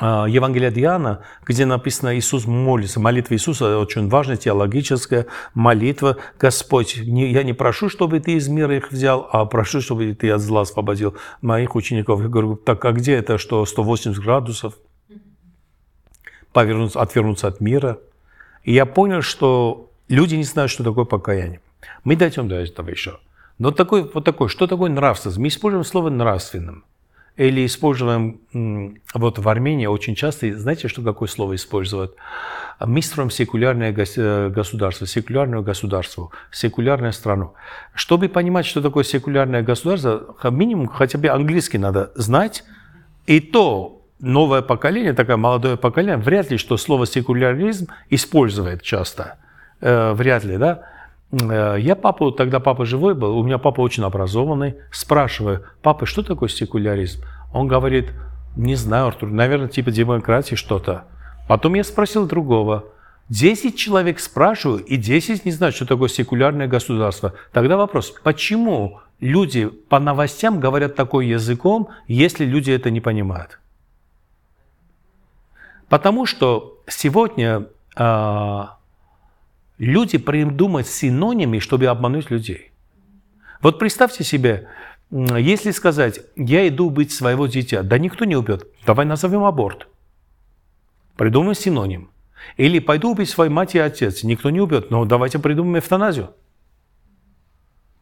а, 0.00 0.26
Евангелие 0.26 0.68
от 0.68 0.78
Иоанна, 0.78 1.22
где 1.44 1.66
написано 1.66 2.16
«Иисус 2.16 2.46
молится». 2.46 3.00
Молитва 3.00 3.34
Иисуса 3.34 3.78
очень 3.78 4.08
важная, 4.08 4.36
теологическая 4.36 5.26
молитва. 5.54 6.18
«Господь, 6.38 6.96
я 6.96 7.42
не 7.42 7.52
прошу, 7.52 7.88
чтобы 7.88 8.20
Ты 8.20 8.34
из 8.34 8.48
мира 8.48 8.76
их 8.76 8.92
взял, 8.92 9.28
а 9.32 9.44
прошу, 9.44 9.80
чтобы 9.80 10.14
Ты 10.14 10.30
от 10.30 10.40
зла 10.40 10.60
освободил 10.60 11.16
моих 11.42 11.74
учеников». 11.74 12.20
Я 12.20 12.28
говорю, 12.28 12.56
так 12.56 12.84
а 12.84 12.92
где 12.92 13.14
это, 13.14 13.38
что 13.38 13.64
180 13.66 14.22
градусов? 14.22 14.74
Повернуться, 16.52 17.00
отвернуться 17.00 17.48
от 17.48 17.60
мира. 17.60 17.98
И 18.62 18.72
я 18.72 18.86
понял, 18.86 19.22
что 19.22 19.90
люди 20.08 20.36
не 20.36 20.44
знают, 20.44 20.70
что 20.70 20.84
такое 20.84 21.04
покаяние. 21.06 21.60
Мы 22.04 22.14
дойдем 22.14 22.48
до 22.48 22.54
этого 22.56 22.88
еще. 22.88 23.18
Но 23.58 23.72
такой, 23.72 24.08
вот 24.14 24.24
такой, 24.24 24.48
что 24.48 24.68
такое 24.68 24.90
нравственность? 24.90 25.38
Мы 25.38 25.48
используем 25.48 25.84
слово 25.84 26.10
«нравственным» 26.10 26.84
или 27.38 27.64
используем, 27.64 28.40
вот 29.14 29.38
в 29.38 29.48
Армении 29.48 29.86
очень 29.86 30.16
часто, 30.16 30.52
знаете, 30.58 30.88
что 30.88 31.02
какое 31.02 31.28
слово 31.28 31.54
используют? 31.54 32.16
Мы 32.84 33.00
строим 33.00 33.30
секулярное 33.30 33.94
э, 33.94 34.48
государство, 34.50 35.06
секулярное 35.06 35.60
государство, 35.60 36.30
секулярную 36.50 37.12
страну. 37.12 37.54
Чтобы 37.94 38.28
понимать, 38.28 38.66
что 38.66 38.82
такое 38.82 39.04
секулярное 39.04 39.62
государство, 39.62 40.34
минимум 40.50 40.88
хотя 40.88 41.16
бы 41.18 41.28
английский 41.28 41.78
надо 41.78 42.10
знать, 42.16 42.64
и 43.26 43.38
то 43.38 44.02
новое 44.18 44.62
поколение, 44.62 45.12
такое 45.12 45.36
молодое 45.36 45.76
поколение, 45.76 46.16
вряд 46.16 46.50
ли 46.50 46.56
что 46.56 46.76
слово 46.76 47.06
секуляризм 47.06 47.86
использует 48.10 48.82
часто. 48.82 49.38
Э, 49.80 50.12
вряд 50.12 50.42
ли, 50.42 50.56
да? 50.56 50.82
Э, 51.30 51.76
я 51.78 51.96
папу, 51.96 52.30
тогда 52.30 52.60
папа 52.60 52.84
живой 52.84 53.14
был, 53.14 53.38
у 53.38 53.42
меня 53.42 53.58
папа 53.58 53.80
очень 53.80 54.04
образованный, 54.04 54.76
спрашиваю, 54.90 55.64
папа, 55.82 56.06
что 56.06 56.22
такое 56.22 56.48
секуляризм? 56.48 57.22
Он 57.52 57.66
говорит, 57.66 58.12
не 58.56 58.74
знаю, 58.74 59.08
Артур, 59.08 59.30
наверное, 59.30 59.68
типа 59.68 59.90
демократии 59.90 60.54
что-то. 60.54 61.04
Потом 61.48 61.74
я 61.74 61.84
спросил 61.84 62.26
другого. 62.26 62.84
Десять 63.28 63.76
человек 63.76 64.20
спрашиваю, 64.20 64.82
и 64.82 64.96
десять 64.96 65.44
не 65.44 65.52
знают, 65.52 65.76
что 65.76 65.84
такое 65.84 66.08
секулярное 66.08 66.66
государство. 66.66 67.34
Тогда 67.52 67.76
вопрос, 67.76 68.14
почему 68.22 69.00
люди 69.20 69.66
по 69.66 69.98
новостям 69.98 70.60
говорят 70.60 70.94
такой 70.94 71.26
языком, 71.26 71.88
если 72.06 72.46
люди 72.46 72.70
это 72.70 72.90
не 72.90 73.00
понимают? 73.00 73.60
Потому 75.90 76.24
что 76.24 76.80
сегодня 76.86 77.66
а, 77.96 78.77
люди 79.78 80.18
придумать 80.18 80.86
синонимы, 80.86 81.60
чтобы 81.60 81.86
обмануть 81.86 82.30
людей. 82.30 82.72
Вот 83.62 83.78
представьте 83.78 84.24
себе, 84.24 84.68
если 85.10 85.70
сказать, 85.70 86.20
я 86.36 86.68
иду 86.68 86.86
убить 86.86 87.12
своего 87.12 87.46
дитя, 87.46 87.82
да 87.82 87.98
никто 87.98 88.24
не 88.24 88.36
убьет, 88.36 88.66
давай 88.86 89.06
назовем 89.06 89.44
аборт. 89.44 89.88
Придумаем 91.16 91.54
синоним. 91.54 92.10
Или 92.56 92.78
пойду 92.78 93.10
убить 93.10 93.28
свою 93.28 93.50
мать 93.50 93.74
и 93.74 93.78
отец, 93.78 94.22
никто 94.22 94.50
не 94.50 94.60
убьет, 94.60 94.90
но 94.90 95.04
давайте 95.04 95.38
придумаем 95.38 95.78
эвтаназию. 95.78 96.30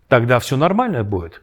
Тогда 0.09 0.39
все 0.39 0.57
нормально 0.57 1.05
будет. 1.05 1.43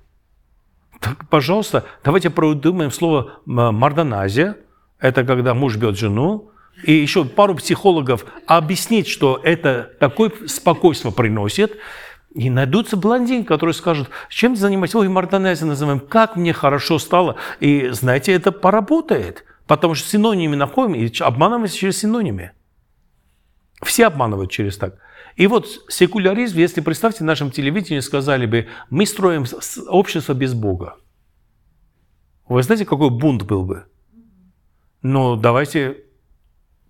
Так, 0.99 1.27
пожалуйста, 1.29 1.85
давайте 2.03 2.29
придумаем 2.29 2.91
слово 2.91 3.39
мордоназия. 3.45 4.55
Это 4.99 5.25
когда 5.25 5.53
муж 5.53 5.75
бьет 5.75 5.97
жену, 5.97 6.51
и 6.81 6.93
еще 6.93 7.25
пару 7.25 7.55
психологов 7.55 8.25
объяснить, 8.47 9.07
что 9.07 9.39
это 9.43 9.91
такое 9.99 10.31
спокойство 10.47 11.12
приносит, 11.12 11.77
и 12.33 12.49
найдутся 12.49 12.97
блондин, 12.97 13.45
который 13.45 13.73
скажет, 13.75 14.09
чем 14.29 14.55
ты 14.55 14.62
занимаешься? 14.62 14.97
Ой, 14.97 15.07
мартанези 15.07 15.65
называем, 15.65 15.99
как 15.99 16.36
мне 16.36 16.51
хорошо 16.51 16.97
стало. 16.97 17.36
И 17.59 17.89
знаете, 17.89 18.33
это 18.33 18.51
поработает, 18.51 19.45
потому 19.67 19.93
что 19.93 20.09
синонимы 20.09 20.55
находим 20.55 20.95
и 20.95 21.12
обманываемся 21.19 21.77
через 21.77 21.99
синонимы. 21.99 22.51
Все 23.83 24.07
обманывают 24.07 24.49
через 24.49 24.77
так. 24.77 24.97
И 25.36 25.45
вот 25.47 25.67
секуляризм, 25.89 26.57
если 26.57 26.81
представьте, 26.81 27.23
нашем 27.23 27.51
телевидении 27.51 27.99
сказали 27.99 28.45
бы, 28.45 28.67
мы 28.89 29.05
строим 29.05 29.45
общество 29.88 30.33
без 30.33 30.53
Бога. 30.53 30.95
Вы 32.47 32.63
знаете, 32.63 32.86
какой 32.86 33.09
бунт 33.09 33.43
был 33.43 33.63
бы? 33.63 33.86
Но 35.01 35.36
давайте 35.36 36.02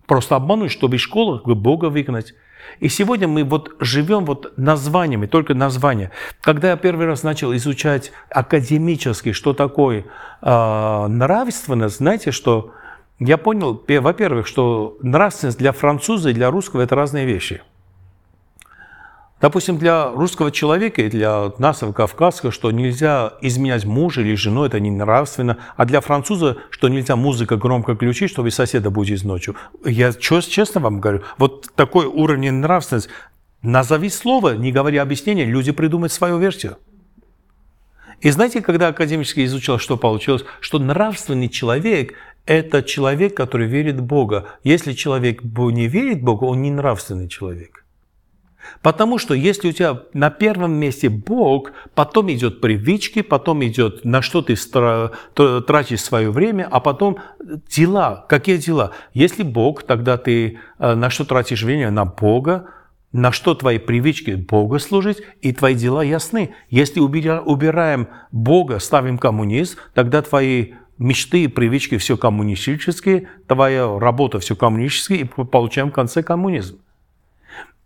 просто 0.06 0.36
обмануть, 0.36 0.70
чтобы 0.70 0.96
из 0.96 1.00
школы 1.00 1.40
Бога 1.54 1.86
выгнать. 1.86 2.34
И 2.80 2.88
сегодня 2.88 3.28
мы 3.28 3.44
вот 3.44 3.76
живем 3.78 4.24
вот 4.24 4.56
названиями, 4.56 5.26
только 5.26 5.54
названия. 5.54 6.10
Когда 6.40 6.70
я 6.70 6.76
первый 6.76 7.06
раз 7.06 7.22
начал 7.22 7.54
изучать 7.54 8.12
академически, 8.30 9.32
что 9.32 9.52
такое 9.52 10.06
э, 10.42 11.06
нравственность, 11.08 11.98
знаете, 11.98 12.30
что 12.30 12.72
я 13.18 13.36
понял, 13.36 13.82
во-первых, 13.86 14.46
что 14.46 14.96
нравственность 15.02 15.58
для 15.58 15.72
француза 15.72 16.30
и 16.30 16.34
для 16.34 16.50
русского– 16.50 16.80
это 16.82 16.96
разные 16.96 17.26
вещи– 17.26 17.62
Допустим, 19.44 19.76
для 19.76 20.10
русского 20.10 20.50
человека 20.50 21.02
и 21.02 21.10
для 21.10 21.52
нас, 21.58 21.82
кавказского, 21.94 22.50
что 22.50 22.70
нельзя 22.70 23.34
изменять 23.42 23.84
мужа 23.84 24.22
или 24.22 24.36
жену, 24.36 24.64
это 24.64 24.80
не 24.80 24.90
нравственно. 24.90 25.58
А 25.76 25.84
для 25.84 26.00
француза, 26.00 26.56
что 26.70 26.88
нельзя 26.88 27.14
музыка 27.14 27.58
громко 27.58 27.94
включить, 27.94 28.30
чтобы 28.30 28.50
соседа 28.50 28.88
будить 28.88 29.22
ночью. 29.22 29.54
Я 29.84 30.14
честно 30.14 30.80
вам 30.80 30.98
говорю, 30.98 31.24
вот 31.36 31.68
такой 31.74 32.06
уровень 32.06 32.52
нравственности. 32.52 33.10
Назови 33.60 34.08
слово, 34.08 34.56
не 34.56 34.72
говори 34.72 34.96
объяснение, 34.96 35.44
люди 35.44 35.72
придумают 35.72 36.14
свою 36.14 36.38
версию. 36.38 36.78
И 38.22 38.30
знаете, 38.30 38.62
когда 38.62 38.88
академически 38.88 39.44
изучал, 39.44 39.78
что 39.78 39.98
получилось? 39.98 40.46
Что 40.60 40.78
нравственный 40.78 41.50
человек– 41.50 42.14
это 42.46 42.82
человек, 42.82 43.36
который 43.36 43.66
верит 43.66 43.96
в 43.96 44.04
Бога. 44.04 44.46
Если 44.62 44.94
человек 44.94 45.42
не 45.42 45.86
верит 45.86 46.20
в 46.20 46.24
Бога, 46.24 46.44
он 46.44 46.62
не 46.62 46.70
нравственный 46.70 47.28
человек. 47.28 47.83
Потому 48.82 49.18
что 49.18 49.34
если 49.34 49.68
у 49.68 49.72
тебя 49.72 50.02
на 50.12 50.30
первом 50.30 50.72
месте 50.72 51.08
Бог, 51.08 51.72
потом 51.94 52.30
идет 52.32 52.60
привычки, 52.60 53.22
потом 53.22 53.64
идет 53.64 54.04
на 54.04 54.22
что 54.22 54.42
ты 54.42 54.56
тратишь 55.34 56.00
свое 56.00 56.30
время, 56.30 56.68
а 56.70 56.80
потом 56.80 57.18
дела. 57.68 58.24
Какие 58.28 58.56
дела? 58.56 58.92
Если 59.12 59.42
Бог, 59.42 59.82
тогда 59.82 60.16
ты 60.16 60.58
э, 60.78 60.94
на 60.94 61.10
что 61.10 61.24
тратишь 61.24 61.62
время? 61.62 61.90
На 61.90 62.04
Бога. 62.04 62.66
На 63.12 63.30
что 63.30 63.54
твои 63.54 63.78
привычки? 63.78 64.32
Бога 64.32 64.80
служить, 64.80 65.22
и 65.40 65.52
твои 65.52 65.74
дела 65.74 66.02
ясны. 66.02 66.52
Если 66.68 66.98
убираем 66.98 68.08
Бога, 68.32 68.80
ставим 68.80 69.18
коммунизм, 69.18 69.78
тогда 69.94 70.20
твои 70.20 70.72
мечты 70.98 71.44
и 71.44 71.48
привычки 71.48 71.96
все 71.98 72.16
коммунистические, 72.16 73.28
твоя 73.46 73.98
работа 73.98 74.40
все 74.40 74.56
коммунистическая, 74.56 75.18
и 75.18 75.24
получаем 75.24 75.90
в 75.90 75.94
конце 75.94 76.22
коммунизм. 76.22 76.80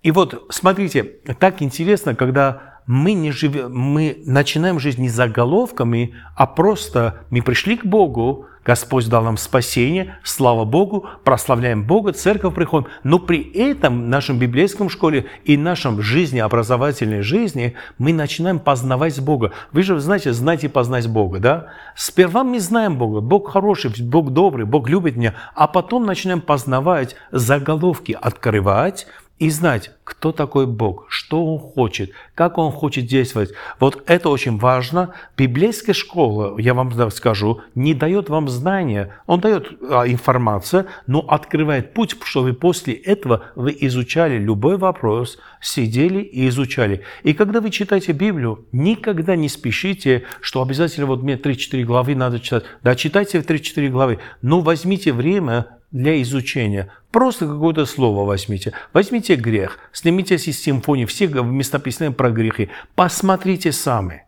И 0.03 0.11
вот, 0.11 0.47
смотрите, 0.51 1.03
так 1.39 1.61
интересно, 1.63 2.15
когда 2.15 2.79
мы, 2.87 3.13
не 3.13 3.33
живем, 3.33 3.77
мы 3.77 4.23
начинаем 4.25 4.79
жизнь 4.79 5.03
не 5.03 5.09
заголовками, 5.09 6.15
а 6.37 6.47
просто 6.47 7.27
мы 7.31 7.43
пришли 7.43 7.77
к 7.77 7.85
Богу, 7.85 8.47
Господь 8.69 9.09
дал 9.09 9.25
нам 9.25 9.39
спасение, 9.39 10.19
слава 10.23 10.67
Богу, 10.67 11.07
прославляем 11.25 11.85
Бога, 11.87 12.13
церковь 12.13 12.55
приходим. 12.55 12.89
Но 13.03 13.19
при 13.19 13.41
этом 13.41 14.05
в 14.05 14.09
нашем 14.09 14.39
библейском 14.39 14.91
школе 14.91 15.25
и 15.45 15.57
в 15.57 15.61
нашем 15.61 16.03
жизни, 16.03 16.39
образовательной 16.39 17.23
жизни, 17.23 17.75
мы 17.97 18.13
начинаем 18.13 18.59
познавать 18.59 19.19
Бога. 19.23 19.53
Вы 19.73 19.85
же 19.85 19.99
знаете, 20.01 20.35
знаете 20.35 20.69
познать 20.69 21.09
Бога, 21.09 21.39
да? 21.39 21.67
Сперва 21.97 22.45
мы 22.45 22.61
знаем 22.61 22.99
Бога, 22.99 23.23
Бог 23.23 23.51
хороший, 23.51 23.91
Бог 24.03 24.33
добрый, 24.33 24.67
Бог 24.67 24.87
любит 24.91 25.17
меня, 25.17 25.35
а 25.55 25.67
потом 25.67 26.05
начинаем 26.05 26.43
познавать 26.43 27.17
заголовки, 27.33 28.17
открывать, 28.21 29.07
и 29.39 29.51
знать, 29.51 29.93
кто 30.05 30.33
такой 30.33 30.67
Бог, 30.67 31.07
что 31.09 31.45
Он 31.45 31.59
хочет, 31.59 32.11
как 32.35 32.59
Он 32.59 32.73
хочет 32.73 33.07
действовать. 33.07 33.53
Вот 33.79 34.03
это 34.07 34.31
очень 34.31 34.59
важно. 34.59 35.15
Библейская 35.37 35.93
школа, 35.93 36.59
я 36.59 36.75
вам 36.75 37.11
скажу, 37.11 37.61
не 37.75 37.95
дает 37.95 38.29
вам 38.29 38.49
знания, 38.49 39.15
он 39.27 39.41
дает 39.41 39.71
а, 39.83 40.09
информацию, 40.09 40.87
но 41.07 41.21
открывает 41.21 41.95
путь, 41.95 42.17
чтобы 42.25 42.53
после 42.53 42.95
этого 42.95 43.45
вы 43.55 43.77
изучали 43.81 44.39
любой 44.39 44.77
вопрос, 44.77 45.39
сидели 45.61 46.21
и 46.21 46.49
изучали. 46.49 47.03
И 47.23 47.33
когда 47.33 47.61
вы 47.61 47.71
читаете 47.71 48.13
Библию, 48.13 48.67
никогда 48.73 49.37
не 49.37 49.49
спешите, 49.49 50.25
что 50.41 50.63
обязательно 50.63 51.07
вот 51.07 51.23
мне 51.23 51.35
3-4 51.35 51.85
главы 51.85 52.15
надо 52.17 52.41
читать. 52.41 52.65
Да, 52.83 52.97
читайте 52.97 53.39
3-4 53.39 53.89
главы, 53.89 54.19
но 54.43 54.61
возьмите 54.61 55.13
время 55.13 55.78
для 55.91 56.21
изучения. 56.23 56.93
Просто 57.11 57.47
какое-то 57.47 57.87
слово 57.87 58.27
возьмите. 58.27 58.73
Возьмите 58.93 59.37
грех, 59.37 59.79
снимите 59.93 60.39
с 60.39 60.45
симфонии 60.45 61.07
все 61.07 61.27
местописания 61.27 62.13
про 62.13 62.31
грехи. 62.31 62.69
Посмотрите 62.95 63.73
сами. 63.73 64.25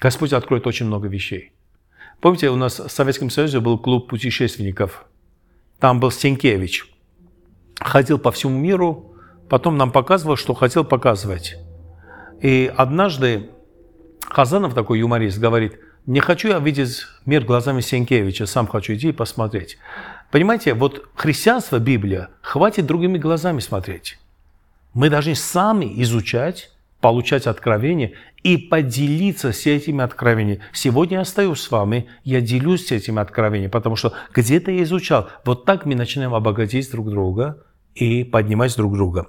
Господь 0.00 0.32
откроет 0.32 0.66
очень 0.66 0.86
много 0.86 1.08
вещей. 1.08 1.52
Помните, 2.20 2.50
у 2.50 2.56
нас 2.56 2.78
в 2.78 2.88
Советском 2.88 3.30
Союзе 3.30 3.60
был 3.60 3.78
клуб 3.78 4.08
путешественников. 4.08 5.06
Там 5.80 5.98
был 5.98 6.12
Сенкевич. 6.12 6.86
Ходил 7.80 8.18
по 8.18 8.30
всему 8.30 8.56
миру, 8.56 9.16
потом 9.48 9.76
нам 9.76 9.90
показывал, 9.90 10.36
что 10.36 10.54
хотел 10.54 10.84
показывать. 10.84 11.56
И 12.40 12.72
однажды 12.76 13.50
Хазанов, 14.28 14.74
такой 14.74 15.00
юморист, 15.00 15.38
говорит, 15.38 15.78
не 16.06 16.20
хочу 16.20 16.48
я 16.48 16.58
видеть 16.58 17.06
мир 17.26 17.44
глазами 17.44 17.80
Сенкевича, 17.80 18.46
сам 18.46 18.66
хочу 18.66 18.94
идти 18.94 19.08
и 19.08 19.12
посмотреть. 19.12 19.78
Понимаете, 20.32 20.72
вот 20.72 21.10
христианство, 21.14 21.78
Библия, 21.78 22.30
хватит 22.40 22.86
другими 22.86 23.18
глазами 23.18 23.60
смотреть. 23.60 24.18
Мы 24.94 25.10
должны 25.10 25.34
сами 25.34 26.02
изучать, 26.02 26.70
получать 27.02 27.46
откровения 27.46 28.12
и 28.42 28.56
поделиться 28.56 29.52
с 29.52 29.66
этими 29.66 30.02
откровениями. 30.02 30.62
Сегодня 30.72 31.18
я 31.18 31.20
остаюсь 31.20 31.60
с 31.60 31.70
вами, 31.70 32.08
я 32.24 32.40
делюсь 32.40 32.86
с 32.86 32.92
этими 32.92 33.20
откровениями, 33.20 33.70
потому 33.70 33.94
что 33.96 34.14
где-то 34.32 34.70
я 34.70 34.84
изучал. 34.84 35.28
Вот 35.44 35.66
так 35.66 35.84
мы 35.84 35.94
начинаем 35.94 36.34
обогатить 36.34 36.90
друг 36.90 37.10
друга 37.10 37.62
и 37.94 38.24
поднимать 38.24 38.74
друг 38.74 38.94
друга. 38.94 39.28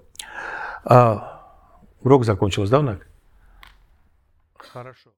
А, 0.85 1.43
урок 2.01 2.23
закончился, 2.23 2.71
да, 2.71 2.81
Нак? 2.81 3.07
Хорошо. 4.57 5.13